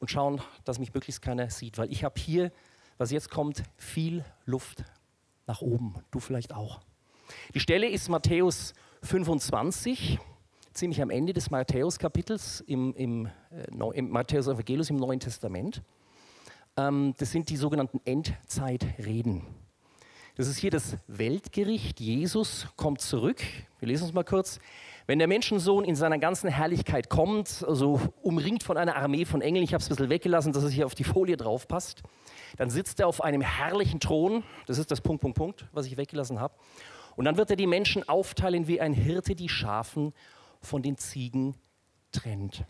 und 0.00 0.10
schauen, 0.10 0.42
dass 0.64 0.78
mich 0.78 0.92
möglichst 0.92 1.22
keiner 1.22 1.48
sieht, 1.48 1.78
weil 1.78 1.90
ich 1.90 2.04
habe 2.04 2.20
hier, 2.20 2.52
was 2.98 3.10
jetzt 3.10 3.30
kommt, 3.30 3.62
viel 3.76 4.24
Luft 4.44 4.84
nach 5.46 5.60
oben. 5.60 5.94
Du 6.10 6.20
vielleicht 6.20 6.54
auch. 6.54 6.80
Die 7.54 7.60
Stelle 7.60 7.88
ist 7.88 8.08
Matthäus 8.08 8.74
25, 9.02 10.18
ziemlich 10.72 11.02
am 11.02 11.10
Ende 11.10 11.32
des 11.32 11.50
Matthäus-Kapitels 11.50 12.60
im, 12.62 12.94
im, 12.94 13.26
äh, 13.50 13.98
im 13.98 14.10
Matthäus-Evangelium 14.10 14.86
im 14.90 14.96
Neuen 14.96 15.20
Testament. 15.20 15.82
Ähm, 16.76 17.14
das 17.18 17.30
sind 17.30 17.48
die 17.50 17.56
sogenannten 17.56 18.00
Endzeitreden. 18.04 19.42
Das 20.36 20.48
ist 20.48 20.58
hier 20.58 20.72
das 20.72 20.96
Weltgericht. 21.06 22.00
Jesus 22.00 22.66
kommt 22.74 23.00
zurück. 23.00 23.40
Wir 23.78 23.86
lesen 23.86 24.08
es 24.08 24.12
mal 24.12 24.24
kurz. 24.24 24.58
Wenn 25.06 25.20
der 25.20 25.28
Menschensohn 25.28 25.84
in 25.84 25.94
seiner 25.94 26.18
ganzen 26.18 26.50
Herrlichkeit 26.50 27.08
kommt, 27.08 27.64
also 27.64 28.00
umringt 28.20 28.64
von 28.64 28.76
einer 28.76 28.96
Armee 28.96 29.26
von 29.26 29.42
Engeln, 29.42 29.62
ich 29.62 29.74
habe 29.74 29.80
es 29.80 29.86
ein 29.86 29.90
bisschen 29.90 30.10
weggelassen, 30.10 30.52
dass 30.52 30.64
es 30.64 30.72
hier 30.72 30.86
auf 30.86 30.96
die 30.96 31.04
Folie 31.04 31.36
drauf 31.36 31.68
passt, 31.68 32.02
dann 32.56 32.68
sitzt 32.68 32.98
er 32.98 33.06
auf 33.06 33.22
einem 33.22 33.42
herrlichen 33.42 34.00
Thron. 34.00 34.42
Das 34.66 34.78
ist 34.78 34.90
das 34.90 35.00
Punkt, 35.00 35.20
Punkt, 35.20 35.38
Punkt, 35.38 35.66
was 35.70 35.86
ich 35.86 35.96
weggelassen 35.96 36.40
habe. 36.40 36.54
Und 37.14 37.26
dann 37.26 37.36
wird 37.36 37.50
er 37.50 37.56
die 37.56 37.68
Menschen 37.68 38.08
aufteilen, 38.08 38.66
wie 38.66 38.80
ein 38.80 38.92
Hirte 38.92 39.36
die 39.36 39.48
Schafen 39.48 40.12
von 40.60 40.82
den 40.82 40.98
Ziegen 40.98 41.54
trennt. 42.10 42.64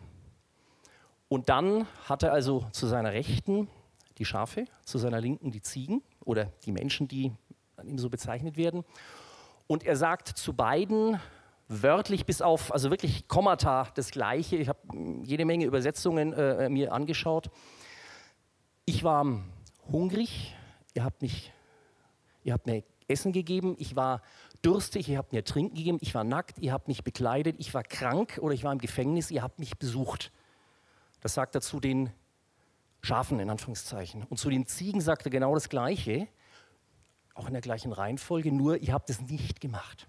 Und 1.29 1.48
dann 1.48 1.87
hat 2.05 2.24
er 2.24 2.33
also 2.35 2.66
zu 2.72 2.87
seiner 2.87 3.14
Rechten 3.14 3.68
die 4.18 4.27
Schafe, 4.27 4.66
zu 4.85 4.98
seiner 4.98 5.20
Linken 5.20 5.50
die 5.50 5.62
Ziegen 5.62 6.03
oder 6.24 6.44
die 6.66 6.72
Menschen, 6.72 7.09
die 7.09 7.33
an 7.84 7.88
ihm 7.88 7.98
so 7.98 8.08
bezeichnet 8.08 8.56
werden. 8.56 8.84
Und 9.66 9.84
er 9.84 9.96
sagt 9.96 10.28
zu 10.28 10.52
beiden 10.52 11.20
wörtlich 11.68 12.26
bis 12.26 12.42
auf, 12.42 12.72
also 12.72 12.90
wirklich 12.90 13.28
Kommata 13.28 13.88
das 13.94 14.10
Gleiche. 14.10 14.56
Ich 14.56 14.68
habe 14.68 14.78
jede 15.22 15.44
Menge 15.44 15.64
Übersetzungen 15.64 16.32
äh, 16.32 16.68
mir 16.68 16.92
angeschaut. 16.92 17.50
Ich 18.84 19.02
war 19.02 19.42
hungrig, 19.90 20.54
ihr 20.94 21.04
habt, 21.04 21.22
mich, 21.22 21.52
ihr 22.42 22.52
habt 22.52 22.66
mir 22.66 22.82
Essen 23.08 23.32
gegeben, 23.32 23.76
ich 23.78 23.96
war 23.96 24.20
durstig, 24.60 25.08
ihr 25.08 25.18
habt 25.18 25.32
mir 25.32 25.44
Trinken 25.44 25.74
gegeben, 25.74 25.98
ich 26.00 26.14
war 26.14 26.24
nackt, 26.24 26.58
ihr 26.58 26.72
habt 26.72 26.88
mich 26.88 27.02
bekleidet, 27.02 27.56
ich 27.58 27.72
war 27.72 27.82
krank 27.82 28.38
oder 28.42 28.54
ich 28.54 28.64
war 28.64 28.72
im 28.72 28.78
Gefängnis, 28.78 29.30
ihr 29.30 29.42
habt 29.42 29.58
mich 29.58 29.78
besucht. 29.78 30.32
Das 31.20 31.34
sagt 31.34 31.54
er 31.54 31.62
zu 31.62 31.80
den 31.80 32.10
Schafen 33.00 33.40
in 33.40 33.50
Anführungszeichen. 33.50 34.24
Und 34.24 34.38
zu 34.38 34.50
den 34.50 34.66
Ziegen 34.66 35.00
sagt 35.00 35.26
er 35.26 35.30
genau 35.30 35.54
das 35.54 35.68
Gleiche, 35.68 36.28
auch 37.34 37.46
in 37.46 37.52
der 37.52 37.62
gleichen 37.62 37.92
Reihenfolge, 37.92 38.52
nur 38.52 38.78
ihr 38.78 38.92
habt 38.92 39.10
es 39.10 39.20
nicht 39.20 39.60
gemacht. 39.60 40.06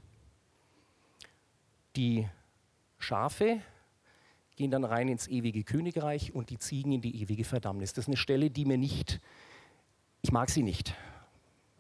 Die 1.96 2.28
Schafe 2.98 3.62
gehen 4.56 4.72
dann 4.72 4.84
rein 4.84 5.08
ins 5.08 5.28
ewige 5.28 5.64
Königreich 5.64 6.34
und 6.34 6.50
die 6.50 6.60
Ziegen 6.60 6.92
in 6.92 7.02
die 7.02 7.22
ewige 7.22 7.44
Verdammnis. 7.44 7.94
Das 7.94 8.06
ist 8.06 8.10
eine 8.10 8.18
Stelle, 8.18 8.50
die 8.50 8.66
mir 8.66 8.78
nicht, 8.78 9.20
ich 10.22 10.32
mag 10.32 10.50
sie 10.50 10.64
nicht. 10.64 10.96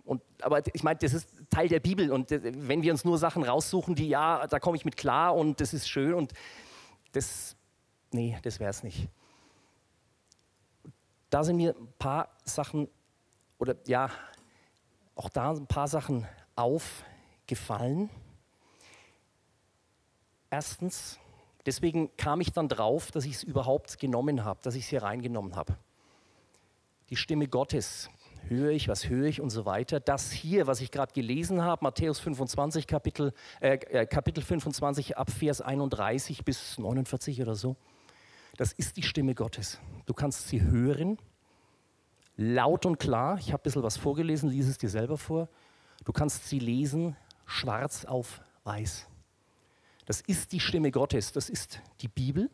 Und, 0.03 0.21
aber 0.41 0.61
ich 0.73 0.83
meine, 0.83 0.99
das 0.99 1.13
ist 1.13 1.29
Teil 1.49 1.67
der 1.67 1.79
Bibel 1.79 2.11
und 2.11 2.29
wenn 2.29 2.83
wir 2.83 2.91
uns 2.91 3.05
nur 3.05 3.17
Sachen 3.17 3.43
raussuchen, 3.43 3.95
die 3.95 4.07
ja, 4.07 4.45
da 4.47 4.59
komme 4.59 4.77
ich 4.77 4.85
mit 4.85 4.97
klar 4.97 5.35
und 5.35 5.61
das 5.61 5.73
ist 5.73 5.87
schön 5.89 6.13
und 6.13 6.33
das, 7.13 7.55
nee, 8.11 8.37
das 8.43 8.59
wäre 8.59 8.69
es 8.69 8.83
nicht. 8.83 9.09
Da 11.29 11.43
sind 11.43 11.55
mir 11.57 11.75
ein 11.75 11.93
paar 11.97 12.29
Sachen 12.43 12.87
oder 13.57 13.75
ja, 13.87 14.11
auch 15.15 15.29
da 15.29 15.51
ein 15.51 15.67
paar 15.67 15.87
Sachen 15.87 16.27
aufgefallen. 16.55 18.09
Erstens, 20.49 21.19
deswegen 21.65 22.15
kam 22.17 22.41
ich 22.41 22.51
dann 22.51 22.69
drauf, 22.69 23.11
dass 23.11 23.25
ich 23.25 23.35
es 23.35 23.43
überhaupt 23.43 23.99
genommen 23.99 24.43
habe, 24.43 24.59
dass 24.61 24.75
ich 24.75 24.83
es 24.83 24.89
hier 24.89 25.03
reingenommen 25.03 25.55
habe. 25.55 25.77
Die 27.09 27.15
Stimme 27.15 27.47
Gottes 27.47 28.09
höre 28.47 28.71
ich, 28.71 28.87
was 28.87 29.09
höre 29.09 29.25
ich 29.25 29.41
und 29.41 29.49
so 29.49 29.65
weiter. 29.65 29.99
Das 29.99 30.31
hier, 30.31 30.67
was 30.67 30.81
ich 30.81 30.91
gerade 30.91 31.13
gelesen 31.13 31.61
habe, 31.61 31.83
Matthäus 31.83 32.19
25, 32.19 32.87
Kapitel, 32.87 33.33
äh, 33.59 33.75
äh 33.75 34.05
Kapitel 34.05 34.43
25 34.43 35.17
ab 35.17 35.29
Vers 35.31 35.61
31 35.61 36.45
bis 36.45 36.77
49 36.77 37.41
oder 37.41 37.55
so, 37.55 37.75
das 38.57 38.71
ist 38.71 38.97
die 38.97 39.03
Stimme 39.03 39.35
Gottes. 39.35 39.79
Du 40.05 40.13
kannst 40.13 40.47
sie 40.47 40.61
hören, 40.61 41.17
laut 42.37 42.85
und 42.85 42.99
klar. 42.99 43.37
Ich 43.39 43.51
habe 43.51 43.61
ein 43.61 43.63
bisschen 43.63 43.83
was 43.83 43.97
vorgelesen, 43.97 44.49
lies 44.49 44.67
es 44.67 44.77
dir 44.77 44.89
selber 44.89 45.17
vor. 45.17 45.49
Du 46.03 46.11
kannst 46.11 46.47
sie 46.47 46.59
lesen, 46.59 47.15
schwarz 47.45 48.05
auf 48.05 48.41
weiß. 48.63 49.07
Das 50.05 50.21
ist 50.21 50.51
die 50.51 50.59
Stimme 50.59 50.91
Gottes, 50.91 51.31
das 51.31 51.49
ist 51.49 51.81
die 52.01 52.07
Bibel. 52.07 52.49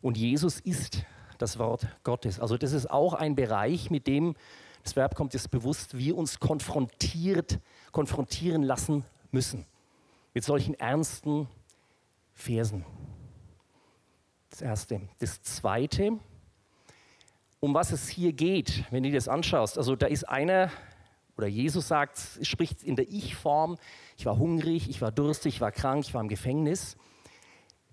Und 0.00 0.16
Jesus 0.16 0.60
ist 0.60 1.04
das 1.38 1.58
Wort 1.58 1.86
Gottes. 2.04 2.38
Also 2.38 2.56
das 2.56 2.72
ist 2.72 2.90
auch 2.90 3.14
ein 3.14 3.34
Bereich, 3.34 3.90
mit 3.90 4.06
dem 4.06 4.34
das 4.84 4.96
Verb 4.96 5.14
kommt 5.14 5.32
jetzt 5.32 5.50
bewusst, 5.50 5.96
wir 5.96 6.14
uns 6.14 6.38
konfrontiert, 6.38 7.58
konfrontieren 7.90 8.62
lassen 8.62 9.04
müssen. 9.30 9.64
Mit 10.34 10.44
solchen 10.44 10.74
ernsten 10.74 11.48
Versen. 12.34 12.84
Das 14.50 14.60
Erste. 14.60 15.00
Das 15.20 15.42
Zweite, 15.42 16.18
um 17.64 17.72
was 17.72 17.92
es 17.92 18.10
hier 18.10 18.34
geht, 18.34 18.84
wenn 18.90 19.02
du 19.02 19.08
dir 19.08 19.16
das 19.16 19.26
anschaust. 19.26 19.78
Also 19.78 19.96
da 19.96 20.06
ist 20.06 20.24
einer, 20.24 20.70
oder 21.38 21.46
Jesus 21.46 21.88
sagt, 21.88 22.20
spricht 22.42 22.82
in 22.82 22.94
der 22.94 23.08
Ich-Form, 23.08 23.78
ich 24.18 24.26
war 24.26 24.36
hungrig, 24.36 24.90
ich 24.90 25.00
war 25.00 25.10
durstig, 25.10 25.54
ich 25.54 25.60
war 25.62 25.72
krank, 25.72 26.04
ich 26.06 26.12
war 26.12 26.20
im 26.20 26.28
Gefängnis. 26.28 26.98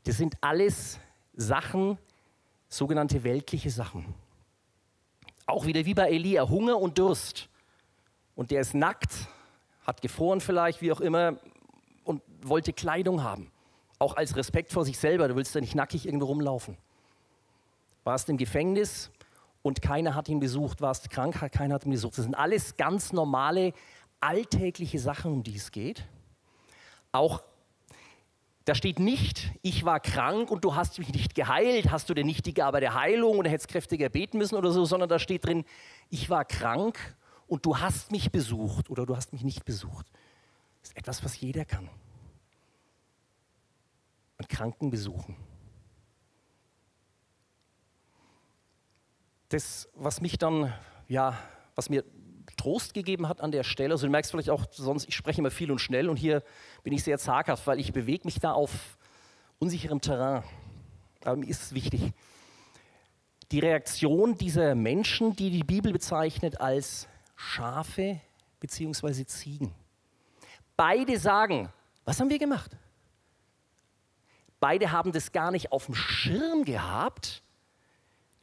Das 0.04 0.18
sind 0.18 0.36
alles 0.42 1.00
Sachen, 1.36 1.98
sogenannte 2.68 3.24
weltliche 3.24 3.70
Sachen. 3.70 4.14
Auch 5.46 5.66
wieder 5.66 5.86
wie 5.86 5.94
bei 5.94 6.10
Elia, 6.10 6.50
Hunger 6.50 6.78
und 6.78 7.00
Durst. 7.00 7.48
Und 8.36 8.52
der 8.52 8.60
ist 8.60 8.74
nackt, 8.74 9.30
hat 9.88 10.02
gefroren 10.02 10.42
vielleicht, 10.42 10.82
wie 10.82 10.92
auch 10.92 11.00
immer, 11.00 11.38
und 12.04 12.22
wollte 12.44 12.74
Kleidung 12.74 13.24
haben. 13.24 13.50
Auch 14.00 14.18
als 14.18 14.36
Respekt 14.36 14.74
vor 14.74 14.84
sich 14.84 14.98
selber, 14.98 15.30
du 15.30 15.38
willst 15.38 15.56
ja 15.56 15.62
nicht 15.62 15.76
nackig 15.76 16.06
irgendwo 16.06 16.26
rumlaufen. 16.26 16.78
Warst 18.04 18.28
im 18.28 18.36
Gefängnis 18.36 19.12
und 19.62 19.82
keiner 19.82 20.16
hat 20.16 20.30
ihn 20.30 20.40
besucht, 20.40 20.82
warst 20.82 21.10
krank, 21.10 21.36
keiner 21.52 21.76
hat 21.76 21.86
ihn 21.86 21.92
besucht. 21.92 22.18
Das 22.18 22.26
sind 22.26 22.36
alles 22.36 22.78
ganz 22.78 23.14
normale, 23.14 23.74
alltägliche 24.20 25.00
Sachen, 25.00 25.32
um 25.34 25.44
die 25.44 25.56
es 25.56 25.72
geht. 25.72 26.06
Auch 27.12 27.44
da 28.66 28.76
steht 28.76 29.00
nicht, 29.00 29.52
ich 29.64 29.86
war 29.86 30.00
krank 30.00 30.52
und 30.52 30.64
du 30.64 30.76
hast 30.76 31.00
mich 31.00 31.12
nicht 31.14 31.34
geheilt, 31.34 31.90
hast 31.92 32.10
du 32.10 32.14
denn 32.14 32.28
nicht 32.28 32.46
die 32.46 32.54
Gabe 32.54 32.80
der 32.80 32.94
Heilung 32.94 33.40
oder 33.40 33.50
hättest 33.50 33.70
kräftiger 33.70 34.10
beten 34.10 34.38
müssen 34.38 34.56
oder 34.56 34.72
so, 34.72 34.86
sondern 34.86 35.10
da 35.10 35.18
steht 35.18 35.46
drin, 35.46 35.66
ich 36.10 36.30
war 36.30 36.46
krank 36.46 37.16
und 37.48 37.66
du 37.66 37.80
hast 37.80 38.12
mich 38.12 38.32
besucht 38.32 38.90
oder 38.90 39.06
du 39.06 39.16
hast 39.16 39.34
mich 39.34 39.44
nicht 39.44 39.66
besucht. 39.66 40.06
Das 40.82 40.92
ist 40.92 40.98
etwas, 40.98 41.24
was 41.24 41.40
jeder 41.40 41.66
kann. 41.66 41.90
Und 44.38 44.48
Kranken 44.48 44.90
besuchen. 44.90 45.36
Das, 49.52 49.90
was 49.96 50.22
mich 50.22 50.38
dann, 50.38 50.74
ja, 51.10 51.38
was 51.76 51.90
mir 51.90 52.06
Trost 52.56 52.94
gegeben 52.94 53.28
hat 53.28 53.42
an 53.42 53.52
der 53.52 53.64
Stelle. 53.64 53.94
Also 53.94 54.08
du 54.08 54.12
merkst 54.12 54.32
vielleicht 54.32 54.50
auch, 54.50 54.66
sonst 54.72 55.10
ich 55.10 55.16
spreche 55.16 55.42
immer 55.42 55.52
viel 55.52 55.72
und 55.72 55.80
schnell 55.80 56.10
und 56.10 56.16
hier 56.16 56.42
bin 56.84 56.94
ich 56.94 57.04
sehr 57.04 57.18
zaghaft, 57.18 57.68
weil 57.68 57.78
ich 57.78 57.92
bewege 57.92 58.24
mich 58.26 58.40
da 58.40 58.54
auf 58.54 58.98
unsicherem 59.60 60.00
Terrain. 60.00 60.44
Aber 61.26 61.36
mir 61.36 61.50
ist 61.50 61.64
es 61.64 61.74
wichtig. 61.74 62.14
Die 63.52 63.60
Reaktion 63.60 64.38
dieser 64.38 64.74
Menschen, 64.74 65.36
die 65.36 65.50
die 65.50 65.64
Bibel 65.64 65.92
bezeichnet 65.92 66.62
als 66.62 67.10
Schafe 67.36 68.22
bzw. 68.62 69.26
Ziegen. 69.26 69.74
Beide 70.78 71.20
sagen, 71.20 71.70
was 72.06 72.22
haben 72.22 72.30
wir 72.30 72.40
gemacht? 72.40 72.72
Beide 74.62 74.94
haben 74.94 75.12
das 75.12 75.34
gar 75.34 75.52
nicht 75.52 75.74
auf 75.74 75.88
dem 75.88 75.96
Schirm 75.96 76.64
gehabt, 76.64 77.44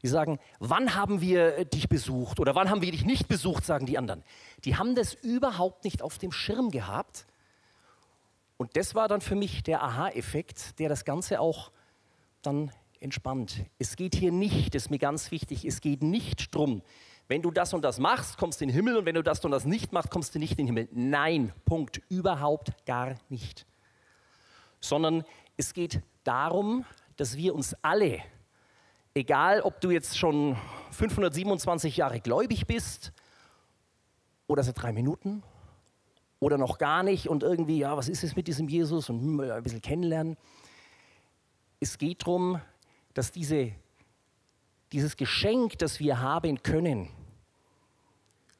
die 0.03 0.09
sagen, 0.09 0.39
wann 0.61 0.95
haben 0.95 1.21
wir 1.21 1.65
dich 1.65 1.89
besucht 1.89 2.41
oder 2.41 2.55
wann 2.55 2.71
haben 2.71 2.83
wir 2.83 2.93
dich 2.93 3.05
nicht 3.05 3.29
besucht, 3.29 3.65
sagen 3.65 3.87
die 3.87 3.99
anderen. 3.99 4.23
Die 4.65 4.77
haben 4.77 4.95
das 4.95 5.15
überhaupt 5.15 5.85
nicht 5.85 6.03
auf 6.03 6.19
dem 6.19 6.33
Schirm 6.33 6.71
gehabt. 6.71 7.27
Und 8.57 8.77
das 8.77 8.95
war 8.95 9.09
dann 9.09 9.21
für 9.21 9.35
mich 9.35 9.63
der 9.63 9.83
Aha-Effekt, 9.83 10.79
der 10.79 10.89
das 10.89 11.05
Ganze 11.05 11.41
auch 11.41 11.73
dann 12.43 12.71
entspannt. 13.01 13.65
Es 13.79 13.97
geht 13.97 14.15
hier 14.15 14.33
nicht, 14.33 14.75
das 14.75 14.85
ist 14.85 14.91
mir 14.91 14.99
ganz 14.99 15.31
wichtig, 15.31 15.65
es 15.65 15.81
geht 15.81 16.03
nicht 16.03 16.55
darum, 16.55 16.83
wenn 17.29 17.43
du 17.43 17.51
das 17.51 17.75
und 17.75 17.83
das 17.83 17.99
machst, 17.99 18.39
kommst 18.39 18.61
du 18.61 18.65
in 18.65 18.71
den 18.71 18.75
Himmel 18.75 18.97
und 18.97 19.05
wenn 19.05 19.15
du 19.15 19.23
das 19.23 19.45
und 19.45 19.51
das 19.51 19.67
nicht 19.67 19.93
machst, 19.93 20.11
kommst 20.11 20.35
du 20.35 20.39
nicht 20.39 20.53
in 20.53 20.57
den 20.59 20.67
Himmel. 20.67 20.89
Nein, 20.93 21.53
Punkt, 21.67 22.01
überhaupt 22.09 22.87
gar 22.87 23.17
nicht. 23.29 23.67
Sondern 24.81 25.25
es 25.57 25.75
geht 25.75 26.01
darum, 26.25 26.87
dass 27.17 27.37
wir 27.37 27.55
uns 27.55 27.75
alle 27.83 28.23
Egal, 29.19 29.63
ob 29.63 29.81
du 29.81 29.91
jetzt 29.91 30.17
schon 30.17 30.57
527 30.93 31.97
Jahre 31.97 32.21
gläubig 32.21 32.69
bist 32.69 33.13
oder 34.47 34.63
seit 34.63 34.81
drei 34.81 34.93
Minuten 34.93 35.43
oder 36.39 36.57
noch 36.57 36.79
gar 36.79 37.03
nicht 37.03 37.29
und 37.29 37.43
irgendwie, 37.43 37.79
ja, 37.79 37.97
was 37.97 38.09
ist 38.09 38.23
es 38.23 38.37
mit 38.37 38.47
diesem 38.47 38.69
Jesus 38.69 39.11
und 39.11 39.21
hm, 39.21 39.41
ein 39.41 39.63
bisschen 39.65 39.83
kennenlernen. 39.83 40.37
Es 41.81 41.99
geht 41.99 42.23
darum, 42.23 42.61
dass 43.13 43.33
diese, 43.33 43.73
dieses 44.93 45.17
Geschenk, 45.17 45.77
das 45.79 45.99
wir 45.99 46.21
haben 46.21 46.63
können, 46.63 47.09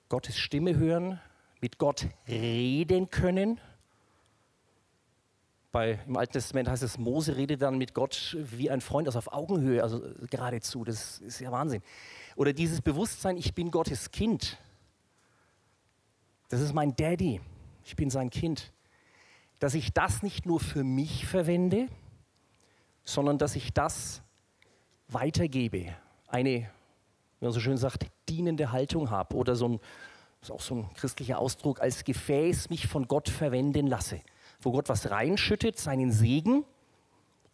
Gottes 0.09 0.41
Stimme 0.41 0.75
hören, 0.75 1.21
mit 1.61 1.79
Gott 1.79 2.09
reden 2.27 3.11
können. 3.11 3.61
Bei, 5.71 5.99
Im 6.07 6.17
Alten 6.17 6.33
Testament 6.33 6.69
heißt 6.69 6.83
es, 6.83 6.97
Mose 6.99 7.37
redet 7.37 7.61
dann 7.61 7.77
mit 7.77 7.93
Gott 7.93 8.37
wie 8.39 8.71
ein 8.71 8.81
Freund, 8.81 9.07
also 9.07 9.19
auf 9.19 9.33
Augenhöhe, 9.33 9.83
also 9.83 10.01
geradezu. 10.31 10.83
Das 10.85 11.19
ist 11.19 11.41
ja 11.41 11.53
Wahnsinn. 11.53 11.83
Oder 12.37 12.55
dieses 12.55 12.81
Bewusstsein, 12.81 13.37
ich 13.37 13.55
bin 13.55 13.71
Gottes 13.71 14.11
Kind. 14.11 14.57
Das 16.49 16.61
ist 16.61 16.73
mein 16.73 16.97
Daddy. 16.97 17.41
Ich 17.85 17.97
bin 17.97 18.09
sein 18.09 18.31
Kind. 18.31 18.73
Dass 19.59 19.75
ich 19.75 19.93
das 19.93 20.23
nicht 20.23 20.47
nur 20.47 20.61
für 20.61 20.85
mich 20.85 21.27
verwende, 21.27 21.89
sondern 23.05 23.37
dass 23.37 23.55
ich 23.55 23.75
das 23.75 24.23
weitergebe. 25.09 25.95
Eine, 26.29 26.71
wie 27.41 27.45
man 27.45 27.53
so 27.53 27.61
schön 27.61 27.77
sagt, 27.77 28.07
dienende 28.29 28.73
Haltung 28.73 29.11
habe 29.11 29.35
oder 29.37 29.55
so 29.55 29.69
ein, 29.69 29.81
das 30.41 30.49
ist 30.49 30.55
auch 30.55 30.61
so 30.61 30.75
ein 30.77 30.95
christlicher 30.95 31.39
Ausdruck, 31.39 31.81
als 31.81 32.05
Gefäß 32.05 32.71
mich 32.71 32.87
von 32.87 33.07
Gott 33.09 33.29
verwenden 33.29 33.87
lasse. 33.87 34.21
Wo 34.61 34.73
Gott 34.73 34.89
was 34.89 35.11
reinschüttet, 35.11 35.79
seinen 35.79 36.13
Segen 36.13 36.65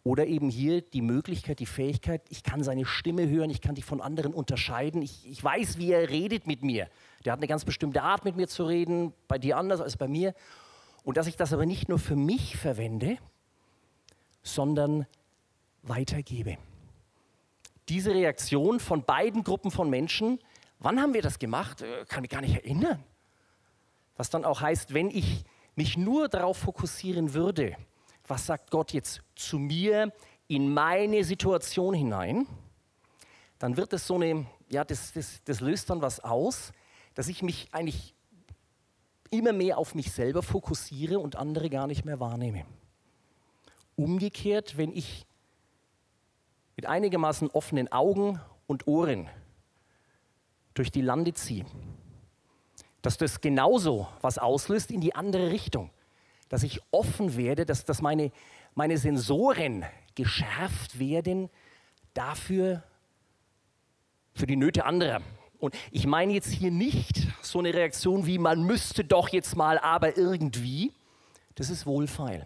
oder 0.03 0.27
eben 0.27 0.49
hier 0.49 0.81
die 0.81 1.01
Möglichkeit, 1.01 1.59
die 1.59 1.65
Fähigkeit, 1.65 2.21
ich 2.29 2.43
kann 2.43 2.63
seine 2.63 2.85
Stimme 2.85 3.27
hören, 3.27 3.49
ich 3.49 3.61
kann 3.61 3.75
dich 3.75 3.85
von 3.85 4.01
anderen 4.01 4.33
unterscheiden, 4.33 5.01
ich, 5.01 5.27
ich 5.27 5.43
weiß, 5.43 5.77
wie 5.77 5.91
er 5.91 6.09
redet 6.09 6.45
mit 6.45 6.63
mir. 6.63 6.87
Der 7.25 7.33
hat 7.33 7.39
eine 7.39 7.47
ganz 7.47 7.65
bestimmte 7.65 8.03
Art, 8.03 8.23
mit 8.23 8.35
mir 8.35 8.47
zu 8.47 8.65
reden, 8.65 9.13
bei 9.27 9.39
dir 9.39 9.57
anders 9.57 9.81
als 9.81 9.97
bei 9.97 10.07
mir. 10.07 10.35
Und 11.03 11.17
dass 11.17 11.27
ich 11.27 11.35
das 11.35 11.53
aber 11.53 11.65
nicht 11.65 11.89
nur 11.89 11.99
für 11.99 12.15
mich 12.15 12.55
verwende, 12.55 13.17
sondern 14.43 15.07
weitergebe. 15.81 16.57
Diese 17.89 18.13
Reaktion 18.13 18.79
von 18.79 19.03
beiden 19.03 19.43
Gruppen 19.43 19.71
von 19.71 19.89
Menschen, 19.89 20.39
wann 20.79 20.99
haben 20.99 21.13
wir 21.13 21.21
das 21.21 21.39
gemacht? 21.39 21.81
Äh, 21.81 22.05
kann 22.07 22.21
mich 22.21 22.31
gar 22.31 22.41
nicht 22.41 22.55
erinnern. 22.55 23.03
Was 24.17 24.29
dann 24.29 24.45
auch 24.45 24.61
heißt, 24.61 24.93
wenn 24.93 25.09
ich 25.09 25.45
mich 25.75 25.97
nur 25.97 26.29
darauf 26.29 26.57
fokussieren 26.57 27.33
würde, 27.33 27.75
was 28.27 28.45
sagt 28.45 28.71
Gott 28.71 28.93
jetzt 28.93 29.21
zu 29.35 29.59
mir 29.59 30.11
in 30.47 30.73
meine 30.73 31.23
Situation 31.23 31.93
hinein, 31.93 32.47
dann 33.59 33.77
wird 33.77 33.93
es 33.93 34.07
so 34.07 34.15
eine, 34.15 34.45
ja, 34.69 34.83
das, 34.83 35.13
das, 35.13 35.43
das 35.43 35.59
löst 35.59 35.89
dann 35.89 36.01
was 36.01 36.19
aus, 36.19 36.71
dass 37.13 37.27
ich 37.27 37.41
mich 37.41 37.69
eigentlich 37.71 38.13
immer 39.31 39.53
mehr 39.53 39.77
auf 39.77 39.95
mich 39.95 40.11
selber 40.11 40.43
fokussiere 40.43 41.19
und 41.19 41.35
andere 41.35 41.69
gar 41.69 41.87
nicht 41.87 42.05
mehr 42.05 42.19
wahrnehme. 42.19 42.65
Umgekehrt, 43.95 44.77
wenn 44.77 44.91
ich 44.91 45.25
mit 46.75 46.85
einigermaßen 46.85 47.49
offenen 47.51 47.91
Augen 47.91 48.39
und 48.67 48.87
Ohren 48.87 49.29
durch 50.73 50.91
die 50.91 51.01
Lande 51.01 51.33
ziehe, 51.33 51.65
dass 53.05 53.17
das 53.17 53.41
genauso 53.41 54.07
was 54.21 54.37
auslöst 54.37 54.91
in 54.91 55.01
die 55.01 55.15
andere 55.15 55.51
Richtung 55.51 55.89
dass 56.49 56.63
ich 56.63 56.81
offen 56.91 57.37
werde, 57.37 57.65
dass, 57.65 57.85
dass 57.85 58.01
meine, 58.01 58.31
meine 58.75 58.97
Sensoren 58.97 59.85
geschärft 60.15 60.99
werden 60.99 61.49
dafür, 62.13 62.83
für 64.33 64.47
die 64.47 64.55
Nöte 64.55 64.85
anderer. 64.85 65.21
Und 65.59 65.75
ich 65.91 66.05
meine 66.05 66.33
jetzt 66.33 66.51
hier 66.51 66.71
nicht 66.71 67.27
so 67.41 67.59
eine 67.59 67.73
Reaktion 67.73 68.25
wie 68.25 68.37
man 68.37 68.63
müsste 68.63 69.03
doch 69.03 69.29
jetzt 69.29 69.55
mal, 69.55 69.79
aber 69.79 70.17
irgendwie. 70.17 70.91
Das 71.55 71.69
ist 71.69 71.85
wohlfeil. 71.85 72.45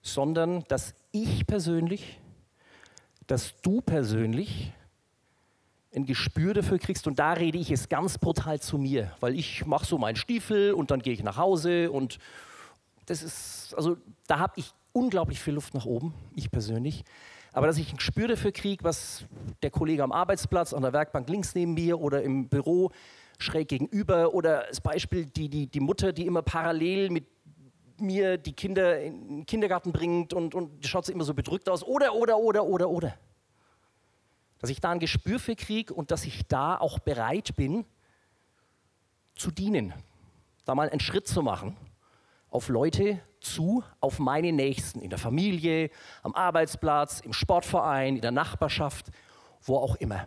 Sondern 0.00 0.64
dass 0.68 0.94
ich 1.10 1.46
persönlich, 1.46 2.20
dass 3.26 3.60
du 3.62 3.80
persönlich 3.80 4.72
ein 5.94 6.06
Gespür 6.06 6.54
dafür 6.54 6.78
kriegst. 6.78 7.06
Und 7.06 7.18
da 7.18 7.32
rede 7.32 7.58
ich 7.58 7.70
es 7.70 7.88
ganz 7.88 8.18
brutal 8.18 8.60
zu 8.60 8.78
mir, 8.78 9.12
weil 9.20 9.38
ich 9.38 9.66
mache 9.66 9.86
so 9.86 9.98
meinen 9.98 10.16
Stiefel 10.16 10.72
und 10.72 10.90
dann 10.90 11.00
gehe 11.00 11.12
ich 11.12 11.22
nach 11.22 11.36
Hause 11.36 11.90
und 11.90 12.18
das 13.06 13.22
ist, 13.22 13.74
also 13.76 13.96
da 14.28 14.38
habe 14.38 14.52
ich 14.56 14.70
unglaublich 14.92 15.40
viel 15.40 15.54
Luft 15.54 15.74
nach 15.74 15.84
oben, 15.84 16.14
ich 16.36 16.50
persönlich. 16.50 17.04
Aber 17.52 17.66
dass 17.66 17.78
ich 17.78 17.92
ein 17.92 17.96
Gespür 17.96 18.28
dafür 18.28 18.52
kriege, 18.52 18.84
was 18.84 19.24
der 19.62 19.70
Kollege 19.70 20.04
am 20.04 20.12
Arbeitsplatz, 20.12 20.72
an 20.72 20.82
der 20.82 20.92
Werkbank 20.92 21.28
links 21.28 21.54
neben 21.56 21.74
mir 21.74 22.00
oder 22.00 22.22
im 22.22 22.48
Büro 22.48 22.92
schräg 23.38 23.68
gegenüber 23.68 24.32
oder 24.34 24.66
als 24.66 24.80
Beispiel 24.80 25.26
die, 25.26 25.48
die, 25.48 25.66
die 25.66 25.80
Mutter, 25.80 26.12
die 26.12 26.26
immer 26.26 26.42
parallel 26.42 27.10
mit 27.10 27.26
mir 27.98 28.38
die 28.38 28.52
Kinder 28.52 29.00
in 29.00 29.28
den 29.28 29.46
Kindergarten 29.46 29.92
bringt 29.92 30.32
und, 30.32 30.54
und 30.54 30.86
schaut 30.86 31.06
sie 31.06 31.12
immer 31.12 31.24
so 31.24 31.34
bedrückt 31.34 31.68
aus. 31.68 31.82
Oder, 31.82 32.14
oder, 32.14 32.38
oder, 32.38 32.64
oder, 32.64 32.88
oder 32.88 33.14
dass 34.60 34.70
ich 34.70 34.80
da 34.80 34.90
ein 34.90 35.00
Gespür 35.00 35.40
für 35.40 35.56
kriege 35.56 35.92
und 35.92 36.10
dass 36.10 36.24
ich 36.24 36.46
da 36.46 36.76
auch 36.76 36.98
bereit 36.98 37.56
bin 37.56 37.84
zu 39.34 39.50
dienen, 39.50 39.92
da 40.64 40.74
mal 40.74 40.90
einen 40.90 41.00
Schritt 41.00 41.26
zu 41.26 41.42
machen 41.42 41.76
auf 42.50 42.68
Leute 42.68 43.20
zu, 43.40 43.82
auf 44.00 44.18
meine 44.18 44.52
Nächsten, 44.52 45.00
in 45.00 45.10
der 45.10 45.18
Familie, 45.18 45.90
am 46.22 46.34
Arbeitsplatz, 46.34 47.20
im 47.20 47.32
Sportverein, 47.32 48.16
in 48.16 48.22
der 48.22 48.32
Nachbarschaft, 48.32 49.06
wo 49.62 49.76
auch 49.76 49.96
immer. 49.96 50.26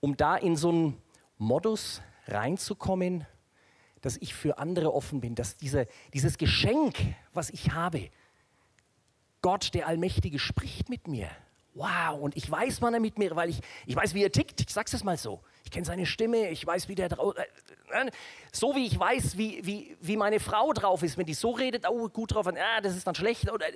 Um 0.00 0.16
da 0.16 0.36
in 0.36 0.56
so 0.56 0.70
einen 0.70 1.02
Modus 1.36 2.00
reinzukommen, 2.26 3.26
dass 4.00 4.16
ich 4.18 4.34
für 4.34 4.58
andere 4.58 4.94
offen 4.94 5.20
bin, 5.20 5.34
dass 5.34 5.56
diese, 5.56 5.88
dieses 6.14 6.38
Geschenk, 6.38 6.96
was 7.34 7.50
ich 7.50 7.72
habe, 7.72 8.10
Gott, 9.42 9.74
der 9.74 9.88
Allmächtige, 9.88 10.38
spricht 10.38 10.88
mit 10.88 11.08
mir 11.08 11.28
wow, 11.78 12.20
und 12.20 12.36
ich 12.36 12.50
weiß, 12.50 12.82
wann 12.82 12.92
er 12.92 13.00
mit 13.00 13.18
mir, 13.18 13.34
weil 13.36 13.50
ich, 13.50 13.60
ich 13.86 13.94
weiß, 13.94 14.12
wie 14.14 14.22
er 14.22 14.32
tickt, 14.32 14.60
ich 14.60 14.70
sag's 14.70 14.92
es 14.92 15.04
mal 15.04 15.16
so. 15.16 15.40
Ich 15.64 15.70
kenne 15.70 15.86
seine 15.86 16.06
Stimme, 16.06 16.50
ich 16.50 16.66
weiß, 16.66 16.88
wie 16.88 16.94
der 16.94 17.08
drauf 17.08 17.34
äh, 17.36 18.06
äh, 18.06 18.10
So 18.52 18.74
wie 18.74 18.86
ich 18.86 18.98
weiß, 18.98 19.38
wie, 19.38 19.64
wie, 19.64 19.96
wie 20.00 20.16
meine 20.16 20.40
Frau 20.40 20.72
drauf 20.72 21.02
ist, 21.02 21.16
wenn 21.16 21.26
die 21.26 21.34
so 21.34 21.52
redet, 21.52 21.88
oh, 21.88 22.08
gut 22.08 22.34
drauf, 22.34 22.46
ah, 22.46 22.80
das 22.82 22.96
ist 22.96 23.06
dann 23.06 23.14
schlecht. 23.14 23.50
Oder, 23.50 23.66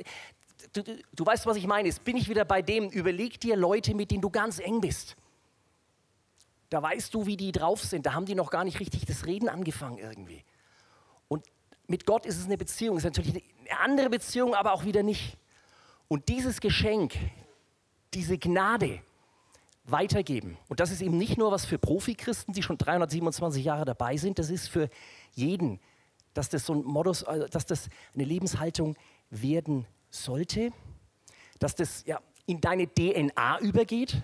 du, 0.72 0.82
du, 0.82 0.98
du 1.12 1.26
weißt, 1.26 1.46
was 1.46 1.56
ich 1.56 1.66
meine. 1.66 1.88
Jetzt 1.88 2.04
bin 2.04 2.16
ich 2.16 2.28
wieder 2.28 2.44
bei 2.44 2.60
dem, 2.60 2.90
überleg 2.90 3.40
dir 3.40 3.56
Leute, 3.56 3.94
mit 3.94 4.10
denen 4.10 4.22
du 4.22 4.30
ganz 4.30 4.58
eng 4.58 4.80
bist. 4.80 5.16
Da 6.70 6.82
weißt 6.82 7.12
du, 7.14 7.26
wie 7.26 7.36
die 7.36 7.52
drauf 7.52 7.82
sind. 7.82 8.06
Da 8.06 8.14
haben 8.14 8.26
die 8.26 8.34
noch 8.34 8.50
gar 8.50 8.64
nicht 8.64 8.80
richtig 8.80 9.04
das 9.04 9.26
Reden 9.26 9.48
angefangen 9.48 9.98
irgendwie. 9.98 10.42
Und 11.28 11.44
mit 11.86 12.06
Gott 12.06 12.26
ist 12.26 12.38
es 12.38 12.46
eine 12.46 12.56
Beziehung, 12.56 12.96
ist 12.96 13.04
natürlich 13.04 13.34
eine 13.34 13.80
andere 13.80 14.08
Beziehung, 14.08 14.54
aber 14.54 14.72
auch 14.72 14.84
wieder 14.84 15.02
nicht. 15.02 15.36
Und 16.08 16.28
dieses 16.28 16.60
Geschenk, 16.60 17.14
diese 18.14 18.38
Gnade 18.38 19.00
weitergeben. 19.84 20.58
Und 20.68 20.80
das 20.80 20.90
ist 20.90 21.02
eben 21.02 21.16
nicht 21.18 21.38
nur 21.38 21.50
was 21.50 21.64
für 21.64 21.78
Profi-Christen, 21.78 22.52
die 22.52 22.62
schon 22.62 22.78
327 22.78 23.64
Jahre 23.64 23.84
dabei 23.84 24.16
sind, 24.16 24.38
das 24.38 24.50
ist 24.50 24.68
für 24.68 24.88
jeden, 25.34 25.80
dass 26.34 26.48
das 26.48 26.66
so 26.66 26.74
ein 26.74 26.84
Modus, 26.84 27.22
äh, 27.22 27.48
dass 27.48 27.66
das 27.66 27.88
eine 28.14 28.24
Lebenshaltung 28.24 28.96
werden 29.30 29.86
sollte, 30.10 30.70
dass 31.58 31.74
das 31.74 32.04
ja 32.06 32.20
in 32.46 32.60
deine 32.60 32.86
DNA 32.86 33.60
übergeht, 33.60 34.22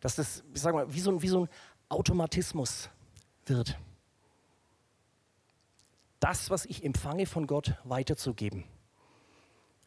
dass 0.00 0.16
das, 0.16 0.44
ich 0.54 0.60
sag 0.60 0.74
mal, 0.74 0.92
wie 0.92 1.00
so, 1.00 1.10
ein, 1.10 1.22
wie 1.22 1.28
so 1.28 1.44
ein 1.44 1.48
Automatismus 1.88 2.90
wird. 3.46 3.78
Das, 6.20 6.50
was 6.50 6.66
ich 6.66 6.84
empfange 6.84 7.26
von 7.26 7.46
Gott, 7.46 7.74
weiterzugeben. 7.84 8.64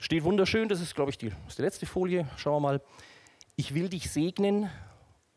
Steht 0.02 0.24
wunderschön, 0.24 0.68
das 0.68 0.82
ist, 0.82 0.96
glaube 0.96 1.12
ich, 1.12 1.20
die, 1.20 1.32
ist 1.48 1.60
die 1.60 1.62
letzte 1.62 1.86
Folie. 1.86 2.28
Schauen 2.36 2.56
wir 2.56 2.60
mal. 2.60 2.82
Ich 3.56 3.76
will 3.76 3.88
dich 3.88 4.10
segnen 4.10 4.68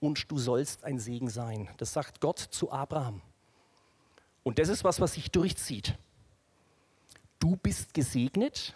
und 0.01 0.31
du 0.31 0.39
sollst 0.39 0.85
ein 0.85 0.99
Segen 0.99 1.29
sein. 1.29 1.69
Das 1.77 1.93
sagt 1.93 2.23
Gott 2.23 2.39
zu 2.39 2.73
Abraham. 2.73 3.21
Und 4.43 4.59
das 4.59 4.71
ist 4.71 4.83
was, 4.83 5.03
was 5.03 5.13
sich 5.13 5.31
durchzieht. 5.31 5.99
Du 7.41 7.57
bist 7.57 7.93
gesegnet, 7.93 8.75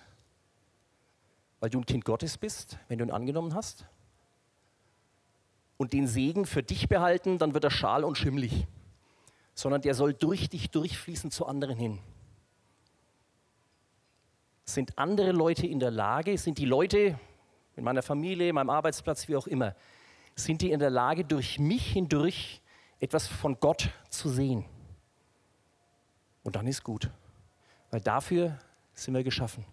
weil 1.59 1.71
du 1.71 1.79
ein 1.79 1.87
Kind 1.87 2.05
Gottes 2.05 2.37
bist, 2.37 2.77
wenn 2.89 2.99
du 2.99 3.07
ihn 3.07 3.11
angenommen 3.11 3.55
hast. 3.55 3.87
Und 5.79 5.95
den 5.95 6.07
Segen 6.07 6.45
für 6.45 6.63
dich 6.63 6.91
behalten, 6.91 7.39
dann 7.39 7.55
wird 7.55 7.65
er 7.65 7.71
schal 7.71 8.05
und 8.05 8.19
schimmlig. 8.19 8.67
Sondern 9.55 9.81
der 9.81 9.95
soll 9.95 10.13
durch 10.13 10.51
dich 10.51 10.69
durchfließen 10.69 11.31
zu 11.31 11.47
anderen 11.47 11.79
hin. 11.79 11.99
Sind 14.69 14.99
andere 14.99 15.33
Leute 15.33 15.67
in 15.67 15.81
der 15.81 15.91
Lage, 15.91 16.37
sind 16.37 16.59
die 16.59 16.67
Leute 16.67 17.19
in 17.75 17.85
meiner 17.85 18.03
Familie, 18.03 18.53
meinem 18.53 18.69
Arbeitsplatz, 18.69 19.27
wie 19.27 19.35
auch 19.35 19.47
immer, 19.47 19.75
sind 20.35 20.61
die 20.61 20.73
in 20.73 20.79
der 20.79 20.91
Lage, 20.91 21.25
durch 21.25 21.59
mich 21.59 21.93
hindurch 21.93 22.61
etwas 23.01 23.27
von 23.27 23.59
Gott 23.61 23.89
zu 24.11 24.29
sehen? 24.29 24.67
Und 26.43 26.55
dann 26.55 26.67
ist 26.67 26.85
gut, 26.85 27.11
weil 27.91 28.03
dafür 28.03 28.59
sind 28.93 29.15
wir 29.15 29.25
geschaffen. 29.25 29.65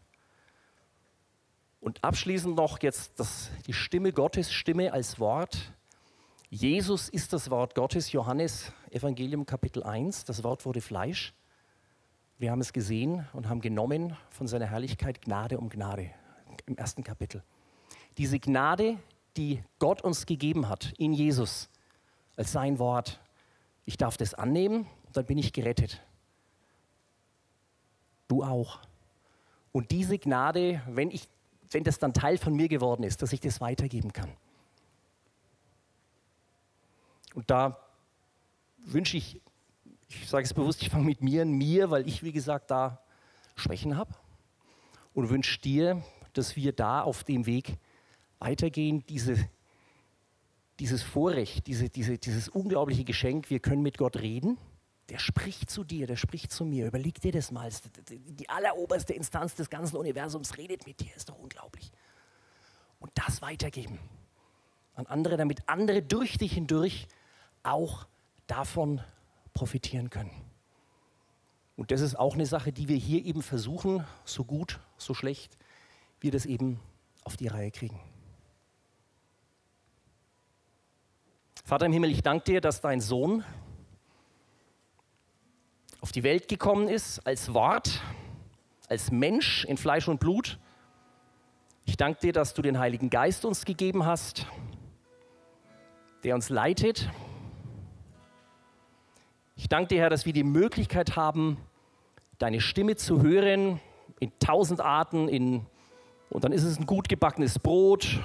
Und 1.81 2.01
abschließend 2.01 2.55
noch 2.55 2.81
jetzt 2.81 3.19
das, 3.19 3.49
die 3.67 3.73
Stimme 3.73 4.13
Gottes, 4.13 4.53
Stimme 4.53 4.93
als 4.93 5.19
Wort. 5.19 5.73
Jesus 6.49 7.09
ist 7.09 7.33
das 7.33 7.49
Wort 7.49 7.75
Gottes, 7.75 8.13
Johannes 8.13 8.71
Evangelium 8.91 9.45
Kapitel 9.45 9.83
1, 9.83 10.23
das 10.23 10.41
Wort 10.45 10.65
wurde 10.65 10.79
Fleisch. 10.79 11.33
Wir 12.37 12.51
haben 12.51 12.59
es 12.59 12.73
gesehen 12.73 13.25
und 13.31 13.47
haben 13.47 13.61
genommen 13.61 14.17
von 14.29 14.47
seiner 14.47 14.65
Herrlichkeit 14.65 15.21
Gnade 15.21 15.57
um 15.57 15.69
Gnade 15.69 16.11
im 16.65 16.77
ersten 16.77 17.03
Kapitel. 17.03 17.43
Diese 18.17 18.39
Gnade, 18.39 18.97
die 19.37 19.63
Gott 19.79 20.01
uns 20.01 20.25
gegeben 20.25 20.67
hat 20.67 20.93
in 20.97 21.13
Jesus 21.13 21.69
als 22.35 22.51
sein 22.51 22.77
Wort, 22.79 23.21
ich 23.85 23.95
darf 23.97 24.17
das 24.17 24.33
annehmen 24.33 24.87
und 25.05 25.15
dann 25.15 25.25
bin 25.25 25.37
ich 25.37 25.53
gerettet. 25.53 26.01
Du 28.27 28.43
auch. 28.43 28.79
Und 29.71 29.91
diese 29.91 30.17
Gnade, 30.17 30.81
wenn, 30.87 31.11
ich, 31.11 31.29
wenn 31.71 31.83
das 31.83 31.99
dann 31.99 32.13
Teil 32.13 32.37
von 32.37 32.53
mir 32.53 32.67
geworden 32.67 33.03
ist, 33.03 33.21
dass 33.21 33.31
ich 33.31 33.39
das 33.39 33.61
weitergeben 33.61 34.11
kann. 34.11 34.31
Und 37.33 37.49
da 37.49 37.79
wünsche 38.77 39.17
ich, 39.17 39.41
ich 40.07 40.29
sage 40.29 40.43
es 40.43 40.53
bewusst, 40.53 40.81
ich 40.81 40.89
fange 40.89 41.05
mit 41.05 41.21
mir 41.21 41.41
an 41.41 41.51
mir, 41.51 41.89
weil 41.89 42.07
ich, 42.07 42.23
wie 42.23 42.31
gesagt, 42.31 42.71
da 42.71 43.01
Schwächen 43.55 43.97
habe. 43.97 44.13
Und 45.13 45.29
wünsche 45.29 45.59
dir, 45.61 46.03
dass 46.33 46.55
wir 46.55 46.73
da 46.73 47.01
auf 47.01 47.23
dem 47.23 47.45
Weg 47.45 47.77
weitergehen, 48.39 49.03
diese, 49.07 49.37
dieses 50.79 51.01
Vorrecht, 51.01 51.67
diese, 51.67 51.89
diese, 51.89 52.17
dieses 52.17 52.49
unglaubliche 52.49 53.05
Geschenk, 53.05 53.49
wir 53.49 53.59
können 53.59 53.81
mit 53.81 53.97
Gott 53.97 54.17
reden. 54.17 54.57
Der 55.09 55.19
spricht 55.19 55.69
zu 55.69 55.83
dir, 55.83 56.07
der 56.07 56.15
spricht 56.15 56.51
zu 56.51 56.65
mir. 56.65 56.87
Überleg 56.87 57.21
dir 57.21 57.31
das 57.31 57.51
mal. 57.51 57.69
Die 58.09 58.49
alleroberste 58.49 59.13
Instanz 59.13 59.55
des 59.55 59.69
ganzen 59.69 59.97
Universums 59.97 60.57
redet 60.57 60.85
mit 60.85 60.99
dir. 60.99 61.15
Ist 61.15 61.29
doch 61.29 61.37
unglaublich. 61.37 61.91
Und 62.99 63.11
das 63.13 63.41
weitergeben 63.41 63.99
an 64.95 65.05
andere, 65.07 65.37
damit 65.37 65.67
andere 65.67 66.01
durch 66.01 66.37
dich 66.37 66.53
hindurch 66.53 67.07
auch 67.63 68.07
davon 68.47 69.01
profitieren 69.55 70.11
können. 70.11 70.29
Und 71.75 71.89
das 71.89 72.01
ist 72.01 72.15
auch 72.15 72.35
eine 72.35 72.45
Sache, 72.45 72.71
die 72.71 72.87
wir 72.87 72.97
hier 72.97 73.25
eben 73.25 73.41
versuchen, 73.41 74.05
so 74.23 74.43
gut, 74.45 74.79
so 74.97 75.15
schlecht, 75.15 75.57
wir 76.21 76.31
das 76.31 76.45
eben 76.45 76.79
auf 77.23 77.35
die 77.35 77.47
Reihe 77.47 77.71
kriegen. 77.71 77.99
Vater 81.63 81.87
im 81.87 81.93
Himmel, 81.93 82.11
ich 82.11 82.21
danke 82.21 82.45
dir, 82.45 82.61
dass 82.61 82.79
dein 82.79 83.01
Sohn 83.01 83.43
auf 85.99 86.11
die 86.11 86.21
Welt 86.21 86.47
gekommen 86.47 86.87
ist 86.87 87.25
als 87.25 87.51
Wort, 87.53 88.01
als 88.87 89.09
Mensch 89.09 89.65
in 89.65 89.77
Fleisch 89.77 90.07
und 90.07 90.19
Blut. 90.19 90.59
Ich 91.85 91.97
danke 91.97 92.19
dir, 92.19 92.33
dass 92.33 92.53
du 92.53 92.61
den 92.61 92.77
Heiligen 92.77 93.09
Geist 93.09 93.45
uns 93.45 93.65
gegeben 93.65 94.05
hast, 94.05 94.45
der 96.23 96.35
uns 96.35 96.49
leitet, 96.49 97.09
ich 99.55 99.69
danke 99.69 99.89
dir, 99.89 100.01
Herr, 100.01 100.09
dass 100.09 100.25
wir 100.25 100.33
die 100.33 100.43
Möglichkeit 100.43 101.15
haben, 101.15 101.57
deine 102.37 102.59
Stimme 102.59 102.95
zu 102.95 103.21
hören 103.21 103.79
in 104.19 104.31
tausend 104.39 104.81
Arten. 104.81 105.29
In, 105.29 105.65
und 106.29 106.43
dann 106.43 106.51
ist 106.51 106.63
es 106.63 106.79
ein 106.79 106.85
gut 106.85 107.09
gebackenes 107.09 107.59
Brot 107.59 108.19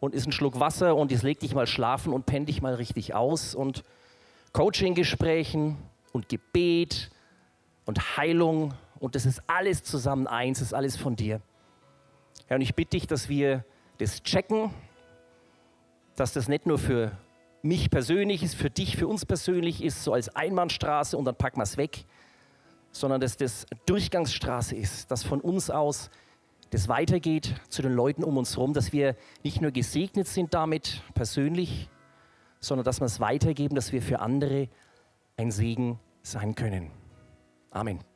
und 0.00 0.14
ist 0.14 0.26
ein 0.26 0.32
Schluck 0.32 0.60
Wasser 0.60 0.96
und 0.96 1.10
jetzt 1.10 1.22
leg 1.22 1.40
dich 1.40 1.54
mal 1.54 1.66
schlafen 1.66 2.12
und 2.12 2.26
penn 2.26 2.44
dich 2.44 2.60
mal 2.60 2.74
richtig 2.74 3.14
aus. 3.14 3.54
Und 3.54 3.82
Coaching-Gesprächen 4.52 5.78
und 6.12 6.28
Gebet 6.28 7.10
und 7.86 8.16
Heilung 8.16 8.74
und 9.02 9.16
das 9.16 9.26
ist 9.26 9.42
alles 9.48 9.82
zusammen 9.82 10.28
eins, 10.28 10.60
das 10.60 10.68
ist 10.68 10.74
alles 10.74 10.96
von 10.96 11.16
dir. 11.16 11.40
Herr, 12.46 12.56
und 12.56 12.60
ich 12.60 12.76
bitte 12.76 12.90
dich, 12.90 13.08
dass 13.08 13.28
wir 13.28 13.64
das 13.98 14.22
checken, 14.22 14.70
dass 16.14 16.32
das 16.32 16.46
nicht 16.46 16.66
nur 16.66 16.78
für 16.78 17.10
mich 17.62 17.90
persönlich 17.90 18.42
ist, 18.42 18.54
für 18.54 18.70
dich, 18.70 18.96
für 18.96 19.06
uns 19.06 19.24
persönlich 19.24 19.82
ist, 19.82 20.04
so 20.04 20.12
als 20.12 20.34
Einbahnstraße 20.34 21.16
und 21.16 21.24
dann 21.24 21.36
packen 21.36 21.58
wir 21.58 21.64
es 21.64 21.76
weg, 21.76 22.04
sondern 22.90 23.20
dass 23.20 23.36
das 23.36 23.66
Durchgangsstraße 23.86 24.76
ist, 24.76 25.10
dass 25.10 25.22
von 25.22 25.40
uns 25.40 25.70
aus 25.70 26.10
das 26.70 26.88
weitergeht 26.88 27.54
zu 27.68 27.82
den 27.82 27.92
Leuten 27.92 28.24
um 28.24 28.36
uns 28.36 28.56
herum, 28.56 28.72
dass 28.72 28.92
wir 28.92 29.14
nicht 29.44 29.60
nur 29.60 29.70
gesegnet 29.70 30.26
sind 30.26 30.54
damit 30.54 31.02
persönlich, 31.14 31.88
sondern 32.60 32.84
dass 32.84 33.00
wir 33.00 33.06
es 33.06 33.20
weitergeben, 33.20 33.74
dass 33.74 33.92
wir 33.92 34.02
für 34.02 34.20
andere 34.20 34.68
ein 35.36 35.50
Segen 35.50 35.98
sein 36.22 36.54
können. 36.54 36.90
Amen. 37.70 38.11